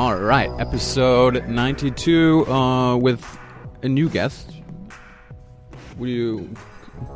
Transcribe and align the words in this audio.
All 0.00 0.16
right, 0.16 0.48
episode 0.58 1.46
92 1.46 2.46
uh, 2.46 2.96
with 2.96 3.22
a 3.82 3.88
new 3.88 4.08
guest. 4.08 4.50
Will 5.98 6.08
you, 6.08 6.54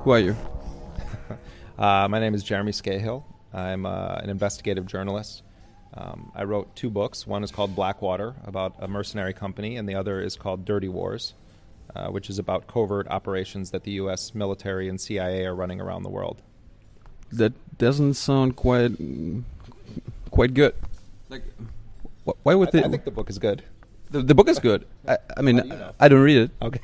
who 0.03 0.11
are 0.11 0.19
you? 0.19 0.37
Uh, 1.79 2.07
my 2.09 2.21
name 2.21 2.35
is 2.35 2.45
Jeremy 2.45 2.73
Scahill. 2.73 3.25
I'm 3.55 3.87
uh, 3.87 4.17
an 4.17 4.29
investigative 4.29 4.85
journalist. 4.85 5.43
Um, 5.95 6.31
I 6.35 6.45
wrote 6.45 6.77
two 6.77 6.91
books. 6.91 7.27
One 7.27 7.43
is 7.43 7.51
called 7.51 7.75
Blackwater, 7.75 8.35
about 8.45 8.75
a 8.79 8.87
mercenary 8.87 9.33
company, 9.33 9.79
and 9.79 9.89
the 9.89 9.95
other 9.95 10.21
is 10.21 10.37
called 10.37 10.67
Dirty 10.67 10.89
Wars, 10.89 11.33
uh, 11.97 12.09
which 12.09 12.29
is 12.29 12.39
about 12.39 12.67
covert 12.67 13.09
operations 13.09 13.71
that 13.71 13.85
the 13.85 13.93
U.S. 13.93 14.35
military 14.35 14.91
and 14.91 15.01
CIA 15.01 15.47
are 15.47 15.55
running 15.55 15.81
around 15.81 16.03
the 16.03 16.11
world. 16.11 16.43
That 17.33 17.55
doesn't 17.79 18.15
sound 18.15 18.57
quite 18.57 18.93
quite 20.31 20.53
good. 20.53 20.75
Like, 21.31 21.45
wh- 21.59 21.74
why 22.43 22.55
would 22.55 22.69
I, 22.69 22.71
they? 22.73 22.85
I 22.85 22.89
think 22.89 23.05
the 23.05 23.11
book 23.11 23.31
is 23.31 23.39
good. 23.39 23.63
the, 24.11 24.23
the 24.23 24.35
book 24.35 24.49
is 24.49 24.59
good. 24.59 24.87
I, 25.07 25.19
I 25.37 25.43
mean, 25.43 25.57
do 25.57 25.63
you 25.69 25.75
know? 25.75 25.93
I 26.01 26.09
don't 26.09 26.23
read 26.23 26.39
it, 26.39 26.51
Okay. 26.63 26.81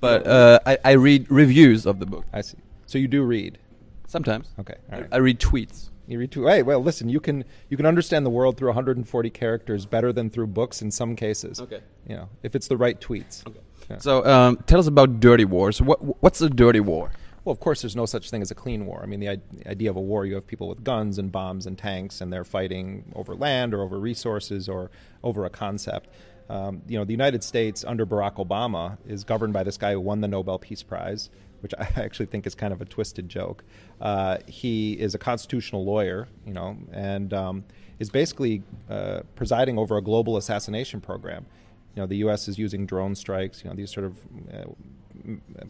but 0.00 0.26
uh, 0.26 0.58
I, 0.66 0.78
I 0.84 0.92
read 0.92 1.30
reviews 1.30 1.86
of 1.86 1.98
the 1.98 2.06
book 2.06 2.24
I 2.32 2.40
see. 2.42 2.58
So 2.86 2.98
you 2.98 3.08
do 3.08 3.22
read. 3.22 3.58
sometimes. 4.06 4.48
Okay. 4.60 4.74
All 4.92 5.00
right. 5.00 5.08
I 5.12 5.16
read 5.18 5.40
tweets. 5.40 5.88
You 6.06 6.18
read 6.20 6.30
tweets. 6.30 6.50
Hey, 6.50 6.62
well, 6.62 6.80
listen. 6.82 7.08
You 7.08 7.18
can 7.20 7.44
you 7.68 7.76
can 7.76 7.86
understand 7.86 8.24
the 8.24 8.30
world 8.30 8.56
through 8.56 8.68
140 8.68 9.30
characters 9.30 9.86
better 9.86 10.12
than 10.12 10.30
through 10.30 10.46
books 10.48 10.82
in 10.82 10.90
some 10.90 11.16
cases. 11.16 11.60
Okay. 11.60 11.80
You 12.08 12.16
know, 12.16 12.28
if 12.44 12.54
it's 12.54 12.68
the 12.68 12.76
right 12.76 13.00
tweets. 13.00 13.44
Okay. 13.46 13.60
Yeah. 13.90 13.98
So 13.98 14.24
um, 14.26 14.56
tell 14.66 14.78
us 14.80 14.86
about 14.86 15.20
Dirty 15.20 15.44
Wars. 15.44 15.80
What 15.82 16.22
what's 16.22 16.40
a 16.40 16.48
dirty 16.50 16.80
war? 16.80 17.10
Well, 17.46 17.52
of 17.52 17.60
course, 17.60 17.82
there's 17.82 17.94
no 17.94 18.06
such 18.06 18.28
thing 18.28 18.42
as 18.42 18.50
a 18.50 18.56
clean 18.56 18.86
war. 18.86 19.00
I 19.04 19.06
mean, 19.06 19.20
the, 19.20 19.40
idea 19.68 19.88
of 19.88 19.94
a 19.94 20.00
war, 20.00 20.26
you 20.26 20.34
have 20.34 20.48
people 20.48 20.66
with 20.66 20.82
guns 20.82 21.16
and 21.16 21.30
bombs 21.30 21.64
and 21.64 21.78
tanks, 21.78 22.20
and 22.20 22.32
they're 22.32 22.42
fighting 22.42 23.12
over 23.14 23.36
land 23.36 23.72
or 23.72 23.82
over 23.82 24.00
resources 24.00 24.68
or 24.68 24.90
over 25.22 25.44
a 25.44 25.48
concept. 25.48 26.08
Um, 26.50 26.82
you 26.88 26.98
know, 26.98 27.04
the 27.04 27.12
United 27.12 27.44
States 27.44 27.84
under 27.84 28.04
Barack 28.04 28.44
Obama 28.44 28.98
is 29.06 29.22
governed 29.22 29.52
by 29.52 29.62
this 29.62 29.76
guy 29.76 29.92
who 29.92 30.00
won 30.00 30.22
the 30.22 30.26
Nobel 30.26 30.58
Peace 30.58 30.82
Prize, 30.82 31.30
which 31.60 31.72
I 31.78 31.88
actually 31.96 32.26
think 32.26 32.48
is 32.48 32.56
kind 32.56 32.72
of 32.72 32.80
a 32.80 32.84
twisted 32.84 33.28
joke. 33.28 33.62
Uh, 34.00 34.38
he 34.48 34.94
is 34.94 35.14
a 35.14 35.18
constitutional 35.18 35.84
lawyer, 35.84 36.26
you 36.44 36.52
know, 36.52 36.76
and 36.90 37.32
um, 37.32 37.64
is 38.00 38.10
basically 38.10 38.64
uh, 38.90 39.20
presiding 39.36 39.78
over 39.78 39.96
a 39.96 40.02
global 40.02 40.36
assassination 40.36 41.00
program. 41.00 41.46
You 41.94 42.02
know, 42.02 42.06
the 42.06 42.16
U.S. 42.16 42.48
is 42.48 42.58
using 42.58 42.86
drone 42.86 43.14
strikes. 43.14 43.62
You 43.62 43.70
know, 43.70 43.76
these 43.76 43.92
sort 43.92 44.06
of 44.06 44.16
uh, 44.52 44.64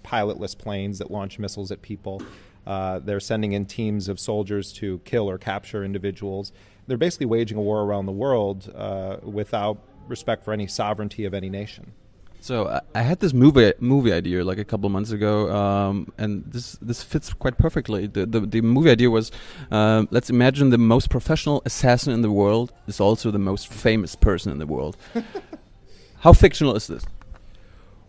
pilotless 0.05 0.57
planes 0.57 0.99
that 0.99 1.11
launch 1.11 1.39
missiles 1.39 1.71
at 1.71 1.83
people. 1.83 2.23
Uh, 2.67 2.99
they're 2.99 3.21
sending 3.21 3.53
in 3.53 3.65
teams 3.65 4.09
of 4.09 4.19
soldiers 4.19 4.73
to 4.73 4.99
kill 5.05 5.31
or 5.31 5.39
capture 5.39 5.85
individuals. 5.85 6.53
They're 6.87 6.97
basically 6.97 7.27
waging 7.27 7.59
a 7.59 7.63
war 7.63 7.83
around 7.83 8.07
the 8.07 8.13
world 8.13 8.73
uh, 8.75 9.19
without 9.23 9.79
respect 10.09 10.45
for 10.45 10.53
any 10.53 10.67
sovereignty 10.67 11.25
of 11.25 11.35
any 11.35 11.49
nation. 11.51 11.93
So 12.41 12.69
I, 12.69 12.81
I 12.95 13.03
had 13.03 13.19
this 13.21 13.33
movie 13.33 13.73
movie 13.81 14.13
idea 14.13 14.45
like 14.45 14.59
a 14.59 14.65
couple 14.65 14.89
months 14.89 15.11
ago, 15.11 15.51
um, 15.51 16.13
and 16.17 16.45
this 16.47 16.79
this 16.81 17.03
fits 17.03 17.33
quite 17.33 17.59
perfectly. 17.59 18.07
The 18.07 18.25
the, 18.25 18.41
the 18.41 18.61
movie 18.61 18.91
idea 18.91 19.11
was, 19.11 19.33
um, 19.71 20.07
let's 20.11 20.31
imagine 20.31 20.71
the 20.71 20.79
most 20.79 21.11
professional 21.11 21.63
assassin 21.65 22.13
in 22.13 22.23
the 22.23 22.31
world 22.31 22.73
is 22.87 23.01
also 23.01 23.31
the 23.33 23.39
most 23.39 23.67
famous 23.67 24.15
person 24.15 24.53
in 24.53 24.59
the 24.59 24.67
world. 24.67 24.97
How 26.21 26.33
fictional 26.33 26.77
is 26.77 26.87
this? 26.87 27.05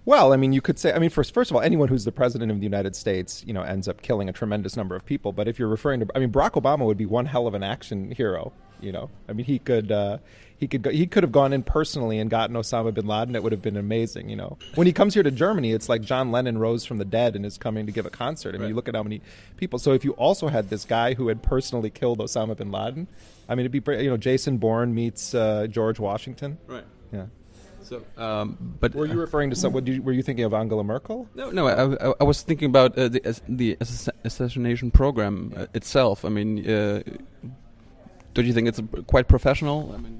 Well, 0.07 0.31
I 0.31 0.37
mean, 0.37 0.53
you 0.53 0.61
could 0.61 0.79
say, 0.79 0.93
I 0.93 0.99
mean, 0.99 1.09
first, 1.09 1.33
first 1.33 1.51
of 1.51 1.57
all, 1.57 1.61
anyone 1.61 1.89
who's 1.89 2.05
the 2.05 2.13
president 2.13 2.49
of 2.49 2.59
the 2.61 2.63
United 2.63 2.95
States, 2.95 3.43
you 3.45 3.51
know, 3.51 3.61
ends 3.61 3.89
up 3.89 4.01
killing 4.01 4.29
a 4.29 4.31
tremendous 4.31 4.77
number 4.77 4.95
of 4.95 5.05
people. 5.05 5.33
But 5.33 5.49
if 5.49 5.59
you're 5.59 5.67
referring 5.67 5.99
to, 5.99 6.07
I 6.15 6.19
mean, 6.19 6.31
Barack 6.31 6.51
Obama 6.51 6.85
would 6.85 6.95
be 6.95 7.05
one 7.05 7.25
hell 7.25 7.45
of 7.45 7.53
an 7.53 7.61
action 7.61 8.11
hero. 8.11 8.53
You 8.79 8.93
know, 8.93 9.09
I 9.27 9.33
mean, 9.33 9.45
he 9.45 9.59
could, 9.59 9.91
uh, 9.91 10.19
he 10.57 10.65
could, 10.65 10.81
go, 10.81 10.91
he 10.91 11.07
could 11.07 11.23
have 11.23 11.33
gone 11.33 11.51
in 11.51 11.61
personally 11.61 12.19
and 12.19 12.29
gotten 12.29 12.55
Osama 12.55 12.93
bin 12.93 13.05
Laden. 13.05 13.35
It 13.35 13.43
would 13.43 13.51
have 13.51 13.61
been 13.61 13.75
amazing. 13.75 14.29
You 14.29 14.37
know, 14.37 14.57
when 14.75 14.87
he 14.87 14.93
comes 14.93 15.13
here 15.13 15.23
to 15.23 15.31
Germany, 15.31 15.73
it's 15.73 15.89
like 15.89 16.03
John 16.03 16.31
Lennon 16.31 16.57
rose 16.57 16.85
from 16.85 16.99
the 16.99 17.05
dead 17.05 17.35
and 17.35 17.45
is 17.45 17.57
coming 17.57 17.85
to 17.85 17.91
give 17.91 18.05
a 18.05 18.09
concert. 18.09 18.55
I 18.55 18.59
mean, 18.59 18.69
you 18.69 18.75
look 18.75 18.87
at 18.87 18.95
how 18.95 19.03
many 19.03 19.21
people. 19.57 19.77
So 19.77 19.91
if 19.91 20.05
you 20.05 20.13
also 20.13 20.47
had 20.47 20.69
this 20.69 20.85
guy 20.85 21.15
who 21.15 21.27
had 21.27 21.43
personally 21.43 21.89
killed 21.89 22.19
Osama 22.19 22.55
bin 22.55 22.71
Laden, 22.71 23.09
I 23.49 23.55
mean, 23.55 23.65
it'd 23.65 23.83
be, 23.83 23.97
you 24.01 24.09
know, 24.09 24.15
Jason 24.15 24.57
Bourne 24.57 24.95
meets 24.95 25.35
uh, 25.35 25.67
George 25.67 25.99
Washington. 25.99 26.59
Right. 26.65 26.85
Yeah. 27.11 27.25
So, 27.87 28.03
um, 28.17 28.57
but 28.81 28.93
Were 28.93 29.05
you 29.05 29.19
referring 29.19 29.49
to 29.51 29.55
some? 29.55 29.71
What, 29.73 29.85
did 29.85 29.95
you- 29.95 30.01
were 30.01 30.11
you 30.11 30.21
thinking 30.23 30.45
of 30.45 30.53
Angela 30.53 30.83
Merkel? 30.83 31.27
No, 31.35 31.51
no. 31.51 31.67
I, 31.67 32.09
I, 32.09 32.13
I 32.21 32.23
was 32.23 32.41
thinking 32.41 32.69
about 32.69 32.97
uh, 32.97 33.07
the 33.07 33.41
the 33.47 33.77
assassination 34.25 34.91
program 34.91 35.53
uh, 35.55 35.67
itself. 35.73 36.25
I 36.25 36.29
mean, 36.29 36.69
uh, 36.69 37.01
don't 38.33 38.45
you 38.45 38.53
think 38.53 38.67
it's 38.67 38.79
uh, 38.79 39.01
quite 39.07 39.27
professional? 39.27 39.93
I 39.95 39.97
mean, 39.97 40.19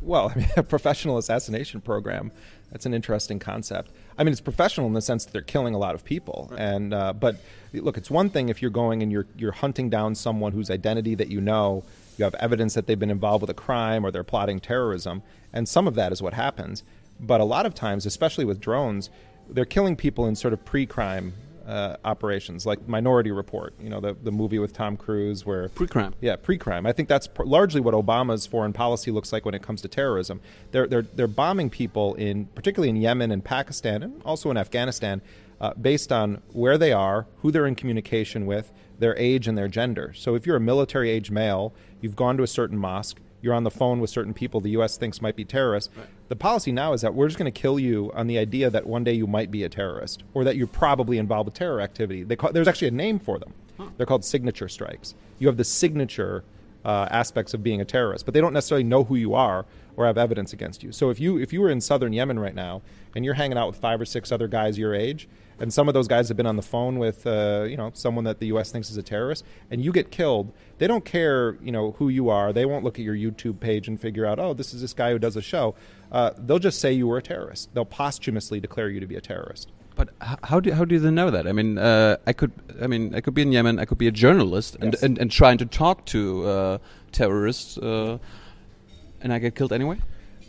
Well, 0.00 0.30
I 0.34 0.38
mean, 0.38 0.48
a 0.56 0.62
professional 0.62 1.18
assassination 1.18 1.80
program. 1.80 2.30
That's 2.70 2.86
an 2.86 2.94
interesting 2.94 3.38
concept. 3.38 3.90
I 4.18 4.24
mean, 4.24 4.32
it's 4.32 4.40
professional 4.40 4.86
in 4.86 4.94
the 4.94 5.02
sense 5.02 5.24
that 5.24 5.32
they're 5.32 5.42
killing 5.54 5.74
a 5.74 5.78
lot 5.78 5.94
of 5.94 6.04
people. 6.04 6.52
And 6.56 6.92
uh, 6.94 7.12
but 7.12 7.36
look, 7.72 7.96
it's 7.96 8.10
one 8.10 8.30
thing 8.30 8.48
if 8.48 8.62
you're 8.62 8.70
going 8.84 9.02
and 9.02 9.10
you're 9.12 9.26
you're 9.36 9.52
hunting 9.64 9.90
down 9.90 10.14
someone 10.14 10.52
whose 10.52 10.70
identity 10.70 11.14
that 11.16 11.28
you 11.28 11.40
know, 11.40 11.84
you 12.16 12.24
have 12.24 12.34
evidence 12.36 12.74
that 12.74 12.86
they've 12.86 12.98
been 12.98 13.10
involved 13.10 13.42
with 13.42 13.50
a 13.50 13.54
crime 13.54 14.04
or 14.04 14.10
they're 14.10 14.24
plotting 14.24 14.60
terrorism, 14.60 15.22
and 15.52 15.68
some 15.68 15.86
of 15.86 15.94
that 15.94 16.12
is 16.12 16.22
what 16.22 16.34
happens. 16.34 16.82
But 17.20 17.40
a 17.40 17.44
lot 17.44 17.66
of 17.66 17.74
times, 17.74 18.06
especially 18.06 18.44
with 18.44 18.60
drones, 18.60 19.10
they're 19.48 19.64
killing 19.64 19.96
people 19.96 20.26
in 20.26 20.34
sort 20.34 20.52
of 20.52 20.64
pre-crime 20.64 21.34
uh, 21.66 21.96
operations, 22.04 22.66
like 22.66 22.86
Minority 22.88 23.30
Report. 23.30 23.72
You 23.80 23.88
know, 23.88 24.00
the 24.00 24.14
the 24.14 24.30
movie 24.32 24.58
with 24.58 24.72
Tom 24.72 24.96
Cruise 24.96 25.46
where 25.46 25.68
pre-crime. 25.70 26.14
yeah, 26.20 26.36
pre-crime. 26.36 26.86
I 26.86 26.92
think 26.92 27.08
that's 27.08 27.26
pr- 27.26 27.44
largely 27.44 27.80
what 27.80 27.94
Obama's 27.94 28.46
foreign 28.46 28.72
policy 28.72 29.10
looks 29.10 29.32
like 29.32 29.44
when 29.44 29.54
it 29.54 29.62
comes 29.62 29.80
to 29.82 29.88
terrorism. 29.88 30.40
They're 30.72 30.86
they're 30.86 31.02
they're 31.02 31.26
bombing 31.26 31.70
people 31.70 32.14
in 32.14 32.46
particularly 32.46 32.90
in 32.90 32.96
Yemen 32.96 33.30
and 33.30 33.44
Pakistan 33.44 34.02
and 34.02 34.22
also 34.24 34.50
in 34.50 34.56
Afghanistan 34.56 35.22
uh, 35.60 35.74
based 35.74 36.12
on 36.12 36.42
where 36.52 36.78
they 36.78 36.92
are, 36.92 37.26
who 37.38 37.50
they're 37.50 37.66
in 37.66 37.74
communication 37.74 38.46
with, 38.46 38.72
their 38.98 39.16
age 39.18 39.48
and 39.48 39.56
their 39.58 39.68
gender. 39.68 40.12
So 40.14 40.34
if 40.34 40.46
you're 40.46 40.56
a 40.56 40.60
military 40.60 41.10
age 41.10 41.30
male, 41.30 41.74
you've 42.00 42.16
gone 42.16 42.36
to 42.36 42.42
a 42.42 42.46
certain 42.46 42.78
mosque, 42.78 43.20
you're 43.40 43.54
on 43.54 43.64
the 43.64 43.70
phone 43.70 44.00
with 44.00 44.08
certain 44.08 44.32
people 44.32 44.60
the 44.60 44.70
U.S. 44.70 44.96
thinks 44.96 45.20
might 45.20 45.36
be 45.36 45.44
terrorists. 45.44 45.92
The 46.28 46.36
policy 46.36 46.72
now 46.72 46.94
is 46.94 47.02
that 47.02 47.14
we're 47.14 47.28
just 47.28 47.38
going 47.38 47.52
to 47.52 47.60
kill 47.60 47.78
you 47.78 48.10
on 48.14 48.26
the 48.26 48.38
idea 48.38 48.70
that 48.70 48.86
one 48.86 49.04
day 49.04 49.12
you 49.12 49.26
might 49.26 49.50
be 49.50 49.64
a 49.64 49.68
terrorist 49.68 50.24
or 50.32 50.44
that 50.44 50.56
you're 50.56 50.66
probably 50.66 51.18
involved 51.18 51.48
with 51.48 51.54
terror 51.54 51.80
activity. 51.82 52.22
They 52.22 52.36
call, 52.36 52.52
there's 52.52 52.68
actually 52.68 52.88
a 52.88 52.92
name 52.92 53.18
for 53.18 53.38
them. 53.38 53.52
They're 53.96 54.06
called 54.06 54.24
signature 54.24 54.68
strikes. 54.68 55.14
You 55.38 55.48
have 55.48 55.56
the 55.56 55.64
signature 55.64 56.44
uh, 56.84 57.08
aspects 57.10 57.54
of 57.54 57.62
being 57.62 57.80
a 57.80 57.84
terrorist, 57.84 58.24
but 58.24 58.34
they 58.34 58.40
don't 58.40 58.52
necessarily 58.52 58.84
know 58.84 59.04
who 59.04 59.16
you 59.16 59.34
are 59.34 59.66
or 59.96 60.06
have 60.06 60.18
evidence 60.18 60.52
against 60.52 60.82
you. 60.82 60.92
So 60.92 61.10
if 61.10 61.18
you 61.20 61.38
if 61.38 61.52
you 61.52 61.60
were 61.60 61.70
in 61.70 61.80
southern 61.80 62.12
Yemen 62.12 62.38
right 62.38 62.54
now 62.54 62.82
and 63.14 63.24
you're 63.24 63.34
hanging 63.34 63.58
out 63.58 63.66
with 63.66 63.76
five 63.76 64.00
or 64.00 64.04
six 64.04 64.30
other 64.30 64.48
guys 64.48 64.78
your 64.78 64.94
age, 64.94 65.28
and 65.58 65.72
some 65.72 65.88
of 65.88 65.94
those 65.94 66.08
guys 66.08 66.28
have 66.28 66.36
been 66.36 66.46
on 66.46 66.56
the 66.56 66.62
phone 66.62 66.98
with 66.98 67.26
uh, 67.26 67.64
you 67.68 67.76
know 67.76 67.90
someone 67.94 68.24
that 68.24 68.38
the 68.40 68.46
U.S. 68.48 68.70
thinks 68.72 68.90
is 68.90 68.96
a 68.96 69.02
terrorist, 69.02 69.44
and 69.70 69.84
you 69.84 69.92
get 69.92 70.10
killed, 70.10 70.52
they 70.78 70.86
don't 70.86 71.04
care 71.04 71.56
you 71.62 71.72
know 71.72 71.92
who 71.92 72.08
you 72.08 72.28
are. 72.28 72.52
They 72.52 72.64
won't 72.64 72.84
look 72.84 72.98
at 72.98 73.04
your 73.04 73.14
YouTube 73.14 73.60
page 73.60 73.88
and 73.88 74.00
figure 74.00 74.26
out 74.26 74.38
oh 74.38 74.54
this 74.54 74.74
is 74.74 74.80
this 74.80 74.92
guy 74.94 75.12
who 75.12 75.18
does 75.18 75.36
a 75.36 75.42
show. 75.42 75.74
Uh, 76.12 76.30
they'll 76.38 76.58
just 76.58 76.80
say 76.80 76.92
you 76.92 77.06
were 77.08 77.18
a 77.18 77.22
terrorist. 77.22 77.70
They'll 77.74 77.84
posthumously 77.84 78.60
declare 78.60 78.88
you 78.88 79.00
to 79.00 79.06
be 79.06 79.16
a 79.16 79.20
terrorist. 79.20 79.70
But 79.96 80.08
how 80.42 80.58
do 80.58 80.72
how 80.72 80.84
do 80.84 80.98
they 80.98 81.10
know 81.10 81.30
that? 81.30 81.46
I 81.46 81.52
mean, 81.52 81.78
uh, 81.78 82.16
I 82.26 82.32
could 82.32 82.50
I 82.82 82.86
mean 82.88 83.14
I 83.14 83.20
could 83.20 83.34
be 83.34 83.42
in 83.42 83.52
Yemen. 83.52 83.78
I 83.78 83.84
could 83.84 83.98
be 83.98 84.08
a 84.08 84.12
journalist 84.12 84.76
and 84.80 84.92
Yes. 84.94 85.02
and, 85.04 85.18
and 85.18 85.30
trying 85.30 85.58
to 85.58 85.66
talk 85.66 86.04
to 86.06 86.44
uh, 86.48 86.78
terrorists, 87.12 87.78
uh, 87.78 88.18
and 89.20 89.32
I 89.32 89.38
get 89.38 89.54
killed 89.54 89.72
anyway. 89.72 89.98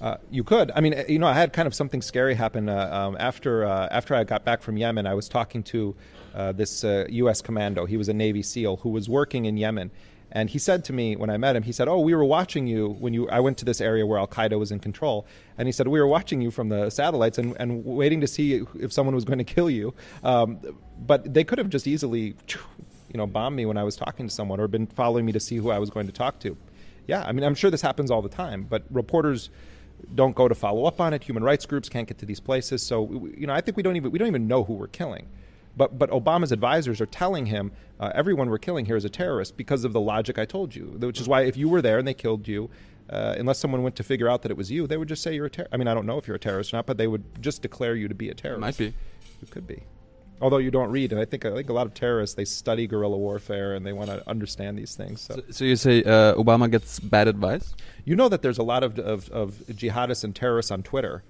Uh, 0.02 0.18
you 0.30 0.44
could. 0.44 0.72
I 0.76 0.82
mean, 0.82 0.94
uh, 0.94 1.04
you 1.08 1.20
know, 1.20 1.28
I 1.28 1.34
had 1.34 1.54
kind 1.54 1.68
of 1.68 1.74
something 1.74 2.02
scary 2.02 2.36
happen 2.36 2.68
uh, 2.68 2.90
um, 2.92 3.18
after 3.20 3.66
uh, 3.66 3.88
after 3.92 4.14
I 4.14 4.24
got 4.24 4.44
back 4.44 4.62
from 4.62 4.78
Yemen. 4.78 5.08
I 5.08 5.14
was 5.14 5.30
talking 5.30 5.64
to 5.64 5.96
uh, 6.34 6.52
this 6.52 6.84
U.S. 6.84 7.42
commando. 7.42 7.86
He 7.86 7.98
was 7.98 8.10
a 8.10 8.14
Navy 8.14 8.44
SEAL 8.44 8.78
who 8.78 8.90
was 8.90 9.08
working 9.08 9.46
in 9.46 9.58
Yemen, 9.58 9.92
and 10.32 10.50
he 10.50 10.60
said 10.60 10.84
to 10.86 10.94
me 10.94 11.16
when 11.16 11.30
I 11.30 11.38
met 11.38 11.56
him, 11.56 11.64
he 11.64 11.72
said, 11.72 11.88
"Oh, 11.88 12.00
we 12.00 12.14
were 12.14 12.26
watching 12.26 12.68
you 12.68 12.90
when 13.00 13.14
you. 13.14 13.30
I 13.30 13.40
went 13.40 13.58
to 13.60 13.66
this 13.66 13.80
area 13.80 14.06
where 14.06 14.20
Al 14.20 14.28
Qaeda 14.28 14.60
was 14.60 14.72
in 14.72 14.80
control, 14.80 15.26
and 15.58 15.68
he 15.68 15.72
said 15.72 15.88
we 15.88 16.00
were 16.00 16.08
watching 16.08 16.42
you 16.42 16.52
from 16.52 16.70
the 16.70 16.90
satellites 16.90 17.38
and, 17.38 17.56
and 17.58 17.86
waiting 17.86 18.20
to 18.22 18.28
see 18.28 18.66
if 18.80 18.92
someone 18.92 19.16
was 19.16 19.24
going 19.30 19.38
to 19.38 19.46
kill 19.46 19.70
you. 19.70 19.94
Um, 20.24 20.60
but 21.00 21.34
they 21.34 21.46
could 21.46 21.58
have 21.58 21.70
just 21.70 21.88
easily, 21.88 22.36
you 22.50 23.18
know, 23.18 23.28
bombed 23.28 23.56
me 23.56 23.66
when 23.66 23.78
I 23.78 23.84
was 23.84 23.96
talking 23.96 24.28
to 24.28 24.34
someone 24.34 24.60
or 24.60 24.68
been 24.68 24.88
following 24.88 25.26
me 25.26 25.32
to 25.32 25.40
see 25.40 25.56
who 25.56 25.72
I 25.72 25.80
was 25.80 25.90
going 25.90 26.08
to 26.08 26.14
talk 26.14 26.40
to. 26.40 26.58
Yeah, 27.08 27.24
I 27.26 27.32
mean, 27.32 27.46
I'm 27.46 27.56
sure 27.56 27.72
this 27.72 27.82
happens 27.82 28.12
all 28.12 28.22
the 28.22 28.30
time, 28.30 28.68
but 28.70 28.84
reporters." 28.92 29.50
Don't 30.14 30.36
go 30.36 30.48
to 30.48 30.56
follow 30.56 30.86
up 30.86 31.00
on 31.02 31.14
it. 31.14 31.24
Human 31.24 31.44
rights 31.44 31.66
groups 31.66 31.90
can't 31.90 32.08
get 32.08 32.18
to 32.20 32.26
these 32.26 32.40
places. 32.40 32.84
So 32.84 33.30
you 33.38 33.48
know, 33.48 33.54
I 33.54 33.62
think 33.62 33.78
we 33.78 33.84
don't 33.84 33.96
even 33.96 34.12
we 34.12 34.20
don't 34.20 34.28
even 34.28 34.48
know 34.48 34.64
who 34.64 34.74
we're 34.74 34.88
killing. 34.88 35.28
But 35.78 35.98
but 35.98 36.10
Obama's 36.10 36.52
advisors 36.52 37.02
are 37.02 37.06
telling 37.06 37.48
him 37.48 37.72
uh, 38.00 38.12
everyone 38.14 38.50
we're 38.50 38.58
killing 38.58 38.86
here 38.86 38.96
is 38.96 39.06
a 39.06 39.10
terrorist 39.10 39.58
because 39.58 39.84
of 39.84 39.94
the 39.94 40.02
logic 40.02 40.40
I 40.40 40.46
told 40.46 40.76
you. 40.76 40.86
Which 41.00 41.20
is 41.20 41.28
why 41.28 41.42
if 41.42 41.58
you 41.58 41.68
were 41.68 41.82
there 41.82 41.98
and 42.00 42.08
they 42.08 42.14
killed 42.14 42.48
you, 42.48 42.70
uh, 43.10 43.36
unless 43.38 43.60
someone 43.60 43.84
went 43.84 43.96
to 43.98 44.04
figure 44.04 44.30
out 44.30 44.42
that 44.44 44.52
it 44.52 44.58
was 44.58 44.72
you, 44.72 44.88
they 44.88 44.98
would 44.98 45.08
just 45.08 45.22
say 45.22 45.36
you're 45.36 45.46
a 45.46 45.50
terrorist. 45.50 45.74
I 45.74 45.78
mean, 45.78 45.88
I 45.88 45.94
don't 45.94 46.06
know 46.06 46.18
if 46.18 46.28
you're 46.28 46.36
a 46.36 46.40
terrorist 46.40 46.74
or 46.74 46.78
not, 46.78 46.86
but 46.86 46.98
they 46.98 47.08
would 47.08 47.24
just 47.42 47.62
declare 47.62 47.96
you 47.96 48.08
to 48.08 48.16
be 48.16 48.30
a 48.30 48.34
terrorist. 48.34 48.62
Might 48.62 48.78
be. 48.78 48.94
You 49.42 49.48
could 49.50 49.68
be. 49.68 49.84
Although 50.42 50.58
you 50.58 50.70
don't 50.70 50.92
read, 50.92 51.14
and 51.14 51.22
I 51.22 51.26
think 51.26 51.46
I 51.46 51.54
think 51.54 51.70
a 51.70 51.74
lot 51.74 51.88
of 51.88 51.94
terrorists 51.94 52.36
they 52.36 52.44
study 52.44 52.88
guerrilla 52.88 53.18
warfare 53.18 53.74
and 53.74 53.86
they 53.86 53.94
want 53.94 54.10
to 54.10 54.28
understand 54.30 54.78
these 54.78 54.96
things. 54.96 55.22
So. 55.22 55.36
So, 55.36 55.42
so 55.50 55.66
you 55.66 55.76
say 55.78 56.04
uh, 56.04 56.36
Obama 56.36 56.70
gets 56.70 57.00
bad 57.00 57.28
advice? 57.28 57.74
You 58.04 58.16
know 58.16 58.28
that 58.28 58.42
there's 58.42 58.58
a 58.58 58.64
lot 58.64 58.84
of, 58.84 59.00
of, 59.00 59.30
of 59.30 59.54
jihadists 59.70 60.24
and 60.24 60.36
terrorists 60.36 60.72
on 60.72 60.84
Twitter. 60.84 61.24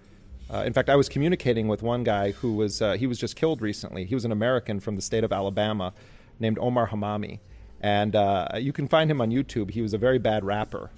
Uh, 0.51 0.63
in 0.65 0.73
fact, 0.73 0.89
I 0.89 0.95
was 0.95 1.09
communicating 1.09 1.67
with 1.67 1.81
one 1.81 2.03
guy 2.03 2.31
who 2.31 2.53
was 2.53 2.81
uh, 2.81 2.93
he 2.93 3.07
was 3.07 3.17
just 3.19 3.35
killed 3.35 3.61
recently. 3.61 4.05
He 4.05 4.15
was 4.15 4.25
an 4.25 4.31
American 4.31 4.79
from 4.79 4.95
the 4.95 5.01
state 5.01 5.23
of 5.23 5.31
Alabama, 5.31 5.93
named 6.39 6.57
Omar 6.59 6.89
Hamami, 6.89 7.39
and 7.81 8.15
uh, 8.15 8.49
you 8.57 8.73
can 8.73 8.87
find 8.87 9.09
him 9.09 9.21
on 9.21 9.31
YouTube. 9.31 9.71
He 9.71 9.81
was 9.81 9.93
a 9.93 9.97
very 9.97 10.19
bad 10.19 10.43
rapper. 10.43 10.91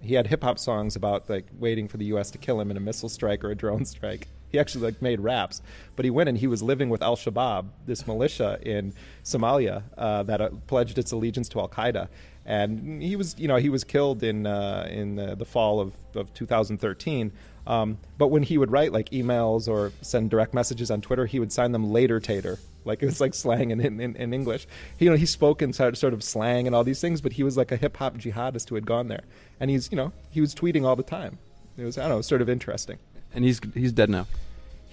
He 0.00 0.14
had 0.14 0.26
hip 0.26 0.42
hop 0.42 0.58
songs 0.58 0.96
about 0.96 1.28
like 1.30 1.46
waiting 1.58 1.88
for 1.88 1.96
the 1.96 2.04
U.S. 2.06 2.30
to 2.32 2.38
kill 2.38 2.60
him 2.60 2.70
in 2.70 2.76
a 2.76 2.80
missile 2.80 3.08
strike 3.08 3.42
or 3.44 3.50
a 3.50 3.54
drone 3.54 3.84
strike. 3.84 4.28
He 4.54 4.60
actually 4.60 4.84
like 4.84 5.02
made 5.02 5.18
raps, 5.18 5.60
but 5.96 6.04
he 6.04 6.12
went 6.12 6.28
and 6.28 6.38
he 6.38 6.46
was 6.46 6.62
living 6.62 6.88
with 6.88 7.02
Al 7.02 7.16
Shabaab, 7.16 7.66
this 7.86 8.06
militia 8.06 8.56
in 8.62 8.92
Somalia 9.24 9.82
uh, 9.98 10.22
that 10.22 10.40
uh, 10.40 10.50
pledged 10.68 10.96
its 10.96 11.10
allegiance 11.10 11.48
to 11.48 11.58
Al 11.58 11.68
Qaeda, 11.68 12.06
and 12.46 13.02
he 13.02 13.16
was 13.16 13.34
you 13.36 13.48
know 13.48 13.56
he 13.56 13.68
was 13.68 13.82
killed 13.82 14.22
in 14.22 14.46
uh, 14.46 14.86
in 14.88 15.16
the 15.16 15.44
fall 15.44 15.80
of, 15.80 15.92
of 16.14 16.32
2013. 16.34 17.32
Um, 17.66 17.98
but 18.16 18.28
when 18.28 18.44
he 18.44 18.56
would 18.56 18.70
write 18.70 18.92
like 18.92 19.10
emails 19.10 19.66
or 19.66 19.90
send 20.02 20.30
direct 20.30 20.54
messages 20.54 20.88
on 20.88 21.00
Twitter, 21.00 21.26
he 21.26 21.40
would 21.40 21.50
sign 21.50 21.72
them 21.72 21.90
later 21.90 22.20
tater. 22.20 22.60
Like 22.84 23.02
it 23.02 23.06
was 23.06 23.20
like 23.20 23.34
slang 23.34 23.72
in, 23.72 23.80
in, 23.80 24.14
in 24.14 24.32
English. 24.32 24.68
He, 24.98 25.06
you 25.06 25.10
know, 25.10 25.16
he 25.16 25.26
spoke 25.26 25.62
in 25.62 25.72
sort 25.72 26.04
of 26.04 26.22
slang 26.22 26.68
and 26.68 26.76
all 26.76 26.84
these 26.84 27.00
things, 27.00 27.20
but 27.20 27.32
he 27.32 27.42
was 27.42 27.56
like 27.56 27.72
a 27.72 27.76
hip 27.76 27.96
hop 27.96 28.18
jihadist 28.18 28.68
who 28.68 28.76
had 28.76 28.86
gone 28.86 29.08
there. 29.08 29.24
And 29.58 29.68
he's, 29.68 29.90
you 29.90 29.96
know, 29.96 30.12
he 30.30 30.40
was 30.40 30.54
tweeting 30.54 30.84
all 30.84 30.94
the 30.94 31.02
time. 31.02 31.38
It 31.76 31.82
was, 31.82 31.98
I 31.98 32.02
don't 32.02 32.10
know, 32.10 32.20
sort 32.20 32.42
of 32.42 32.48
interesting. 32.48 32.98
And 33.34 33.44
he's 33.44 33.60
he's 33.74 33.92
dead 33.92 34.10
now. 34.10 34.26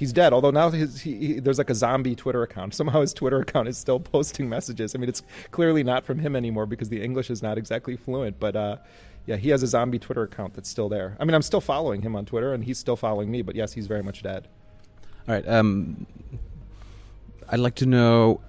He's 0.02 0.12
dead. 0.12 0.34
Although 0.34 0.50
now 0.50 0.72
his, 0.72 1.00
he, 1.00 1.16
he, 1.16 1.40
there's 1.40 1.60
like 1.60 1.70
a 1.70 1.76
zombie 1.76 2.16
Twitter 2.16 2.42
account. 2.42 2.74
Somehow 2.80 3.02
his 3.02 3.14
Twitter 3.14 3.40
account 3.42 3.68
is 3.68 3.78
still 3.78 4.00
posting 4.00 4.50
messages. 4.50 4.96
I 4.96 4.98
mean, 4.98 5.08
it's 5.08 5.22
clearly 5.52 5.84
not 5.84 6.06
from 6.06 6.18
him 6.18 6.36
anymore 6.36 6.66
because 6.66 6.90
the 6.90 7.00
English 7.04 7.30
is 7.30 7.44
not 7.44 7.56
exactly 7.60 7.96
fluent. 7.96 8.40
But 8.40 8.56
uh, 8.56 8.78
yeah, 9.28 9.36
he 9.36 9.50
has 9.50 9.62
a 9.62 9.68
zombie 9.68 10.00
Twitter 10.00 10.24
account 10.24 10.56
that's 10.56 10.68
still 10.70 10.90
there. 10.90 11.16
I 11.20 11.24
mean, 11.24 11.36
I'm 11.36 11.44
still 11.44 11.62
following 11.62 12.02
him 12.02 12.16
on 12.16 12.26
Twitter, 12.26 12.52
and 12.52 12.64
he's 12.64 12.80
still 12.80 12.96
following 12.96 13.30
me. 13.30 13.44
But 13.44 13.54
yes, 13.54 13.74
he's 13.74 13.86
very 13.86 14.02
much 14.02 14.24
dead. 14.24 14.48
All 15.28 15.36
right. 15.36 15.48
Um, 15.48 16.08
I'd 17.50 17.60
like 17.60 17.76
to 17.76 17.86
know. 17.86 18.42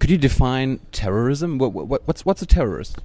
Could 0.00 0.10
you 0.10 0.18
define 0.18 0.80
terrorism? 0.92 1.56
What, 1.56 1.72
what, 1.72 2.06
what's 2.06 2.26
what's 2.26 2.42
a 2.42 2.46
terrorist? 2.46 2.98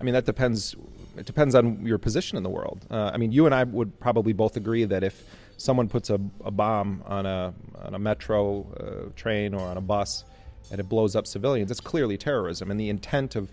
I 0.00 0.02
mean, 0.02 0.14
that 0.14 0.24
depends. 0.24 0.74
It 1.16 1.26
depends 1.26 1.54
on 1.54 1.86
your 1.86 1.98
position 1.98 2.36
in 2.38 2.42
the 2.42 2.50
world. 2.50 2.84
Uh, 2.90 3.12
I 3.14 3.18
mean, 3.18 3.30
you 3.30 3.46
and 3.46 3.54
I 3.54 3.62
would 3.62 4.00
probably 4.00 4.32
both 4.32 4.56
agree 4.56 4.84
that 4.84 5.04
if 5.04 5.24
someone 5.56 5.88
puts 5.88 6.10
a, 6.10 6.20
a 6.44 6.50
bomb 6.50 7.02
on 7.06 7.26
a 7.26 7.54
on 7.84 7.94
a 7.94 7.98
metro 7.98 8.66
uh, 8.78 9.10
train 9.16 9.54
or 9.54 9.60
on 9.60 9.76
a 9.76 9.80
bus 9.80 10.24
and 10.70 10.80
it 10.80 10.88
blows 10.88 11.14
up 11.14 11.26
civilians, 11.26 11.70
it's 11.70 11.80
clearly 11.80 12.16
terrorism. 12.16 12.70
And 12.70 12.78
the 12.80 12.88
intent 12.88 13.36
of 13.36 13.52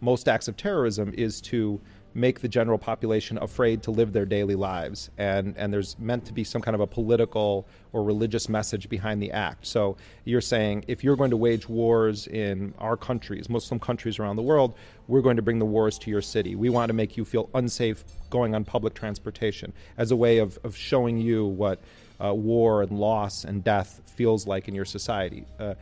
most 0.00 0.28
acts 0.28 0.48
of 0.48 0.56
terrorism 0.56 1.12
is 1.16 1.40
to 1.42 1.80
make 2.14 2.40
the 2.40 2.48
general 2.48 2.78
population 2.78 3.38
afraid 3.38 3.82
to 3.84 3.90
live 3.90 4.12
their 4.12 4.24
daily 4.24 4.54
lives. 4.54 5.10
And, 5.16 5.54
and 5.56 5.72
there's 5.72 5.98
meant 5.98 6.26
to 6.26 6.32
be 6.32 6.44
some 6.44 6.60
kind 6.60 6.74
of 6.74 6.80
a 6.80 6.86
political 6.86 7.66
or 7.92 8.02
religious 8.02 8.48
message 8.48 8.88
behind 8.88 9.22
the 9.22 9.32
act. 9.32 9.66
So 9.66 9.96
you're 10.24 10.40
saying 10.40 10.84
if 10.88 11.04
you're 11.04 11.16
going 11.16 11.30
to 11.30 11.36
wage 11.36 11.68
wars 11.68 12.26
in 12.26 12.74
our 12.78 12.96
countries, 12.96 13.48
Muslim 13.48 13.78
countries 13.78 14.18
around 14.18 14.36
the 14.36 14.42
world, 14.42 14.74
we're 15.08 15.22
going 15.22 15.36
to 15.36 15.42
bring 15.42 15.58
the 15.58 15.66
wars 15.66 15.98
to 16.00 16.10
your 16.10 16.22
city. 16.22 16.54
We 16.54 16.70
want 16.70 16.88
to 16.88 16.94
make 16.94 17.16
you 17.16 17.24
feel 17.24 17.48
unsafe 17.54 18.04
going 18.28 18.54
on 18.54 18.64
public 18.64 18.94
transportation 18.94 19.72
as 19.96 20.10
a 20.10 20.16
way 20.16 20.38
of, 20.38 20.58
of 20.64 20.76
showing 20.76 21.18
you 21.18 21.46
what 21.46 21.80
uh, 22.22 22.34
war 22.34 22.82
and 22.82 22.92
loss 22.92 23.44
and 23.44 23.64
death 23.64 24.00
feels 24.04 24.46
like 24.46 24.68
in 24.68 24.74
your 24.74 24.84
society. 24.84 25.44
Uh, 25.58 25.74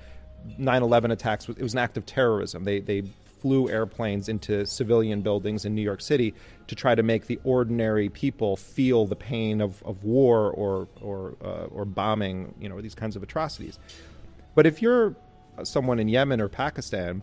9/11 0.59 1.11
attacks 1.11 1.49
it 1.49 1.61
was 1.61 1.73
an 1.73 1.81
act 1.81 1.97
of 1.97 2.07
terrorism. 2.07 2.65
They 2.65 2.81
they 2.81 3.03
flew 3.41 3.69
airplanes 3.69 4.29
into 4.29 4.67
civilian 4.67 5.23
buildings 5.23 5.65
in 5.65 5.75
New 5.75 5.83
York 5.83 6.01
City 6.01 6.35
to 6.67 6.75
try 6.75 6.95
to 6.95 7.03
make 7.03 7.27
the 7.27 7.39
ordinary 7.45 8.09
people 8.09 8.57
feel 8.57 9.07
the 9.07 9.17
pain 9.17 9.61
of, 9.61 9.83
of 9.85 10.05
war 10.05 10.51
or, 10.51 10.89
or, 11.01 11.37
uh, 11.43 11.67
or 11.67 11.85
bombing, 11.85 12.55
you 12.61 12.69
know, 12.69 12.81
these 12.81 12.95
kinds 12.95 13.17
of 13.17 13.23
atrocities. 13.23 13.79
But 14.55 14.67
if 14.67 14.83
you're 14.83 15.15
someone 15.63 15.99
in 15.99 16.09
Yemen 16.09 16.41
or 16.41 16.49
Pakistan 16.49 17.23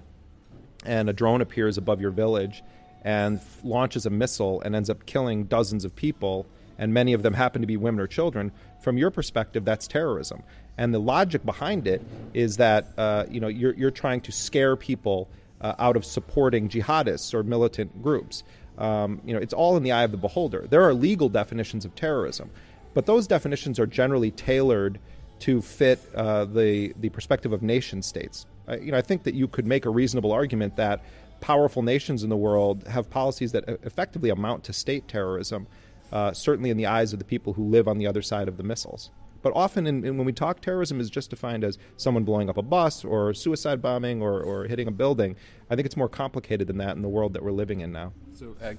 and 0.85 1.09
a 1.09 1.13
drone 1.13 1.41
appears 1.41 1.77
above 1.77 2.01
your 2.01 2.11
village 2.11 2.63
and 3.03 3.37
f- 3.37 3.59
launches 3.63 4.05
a 4.05 4.09
missile 4.09 4.61
and 4.61 4.75
ends 4.75 4.89
up 4.89 5.05
killing 5.05 5.45
dozens 5.45 5.85
of 5.85 5.95
people, 5.95 6.45
and 6.77 6.93
many 6.93 7.13
of 7.13 7.23
them 7.23 7.33
happen 7.33 7.61
to 7.61 7.67
be 7.67 7.77
women 7.77 8.01
or 8.01 8.07
children, 8.07 8.51
from 8.81 8.97
your 8.97 9.11
perspective, 9.11 9.63
that's 9.63 9.87
terrorism. 9.87 10.43
And 10.77 10.93
the 10.93 10.99
logic 10.99 11.45
behind 11.45 11.87
it 11.87 12.01
is 12.33 12.57
that 12.57 12.87
uh, 12.97 13.25
you 13.29 13.39
know 13.39 13.47
you're, 13.47 13.73
you're 13.73 13.91
trying 13.91 14.21
to 14.21 14.31
scare 14.31 14.75
people 14.75 15.29
uh, 15.61 15.73
out 15.79 15.95
of 15.95 16.05
supporting 16.05 16.69
jihadists 16.69 17.33
or 17.33 17.43
militant 17.43 18.01
groups. 18.01 18.43
Um, 18.77 19.21
you 19.25 19.33
know, 19.33 19.39
it's 19.39 19.53
all 19.53 19.77
in 19.77 19.83
the 19.83 19.91
eye 19.91 20.03
of 20.03 20.11
the 20.11 20.17
beholder. 20.17 20.67
There 20.69 20.83
are 20.83 20.93
legal 20.93 21.29
definitions 21.29 21.85
of 21.85 21.95
terrorism, 21.95 22.49
but 22.93 23.05
those 23.05 23.27
definitions 23.27 23.79
are 23.79 23.87
generally 23.87 24.31
tailored 24.31 24.99
to 25.39 25.61
fit 25.61 25.99
uh, 26.15 26.45
the 26.45 26.93
the 26.99 27.09
perspective 27.09 27.53
of 27.53 27.61
nation 27.61 28.01
states. 28.01 28.45
I, 28.67 28.77
you 28.77 28.91
know, 28.91 28.97
I 28.97 29.01
think 29.01 29.23
that 29.23 29.33
you 29.33 29.47
could 29.47 29.65
make 29.65 29.85
a 29.85 29.89
reasonable 29.89 30.31
argument 30.31 30.75
that 30.77 31.03
powerful 31.41 31.83
nations 31.83 32.23
in 32.23 32.29
the 32.29 32.37
world 32.37 32.87
have 32.87 33.09
policies 33.09 33.51
that 33.51 33.67
effectively 33.83 34.29
amount 34.29 34.63
to 34.65 34.73
state 34.73 35.07
terrorism, 35.07 35.67
uh, 36.11 36.31
certainly 36.33 36.69
in 36.69 36.77
the 36.77 36.85
eyes 36.85 37.13
of 37.13 37.19
the 37.19 37.25
people 37.25 37.53
who 37.53 37.65
live 37.65 37.87
on 37.87 37.97
the 37.97 38.07
other 38.07 38.21
side 38.21 38.47
of 38.47 38.57
the 38.57 38.63
missiles. 38.63 39.11
But 39.45 39.53
often, 39.55 39.85
in, 39.85 40.03
in, 40.03 40.17
when 40.17 40.25
we 40.25 40.33
talk, 40.33 40.59
terrorism 40.59 40.99
is 40.99 41.07
just 41.07 41.29
defined 41.29 41.63
as 41.63 41.77
someone 41.97 42.23
blowing 42.23 42.49
up 42.49 42.57
a 42.57 42.63
bus 42.63 43.05
or 43.05 43.31
suicide 43.35 43.79
bombing 43.79 44.19
or, 44.19 44.41
or 44.41 44.65
hitting 44.65 44.87
a 44.87 44.91
building. 44.91 45.35
I 45.69 45.75
think 45.75 45.85
it's 45.85 45.95
more 45.95 46.09
complicated 46.09 46.65
than 46.65 46.79
that 46.79 46.95
in 46.95 47.03
the 47.03 47.09
world 47.09 47.33
that 47.33 47.43
we're 47.43 47.51
living 47.51 47.81
in 47.81 47.91
now. 47.91 48.13
So, 48.33 48.55
uh, 48.59 48.73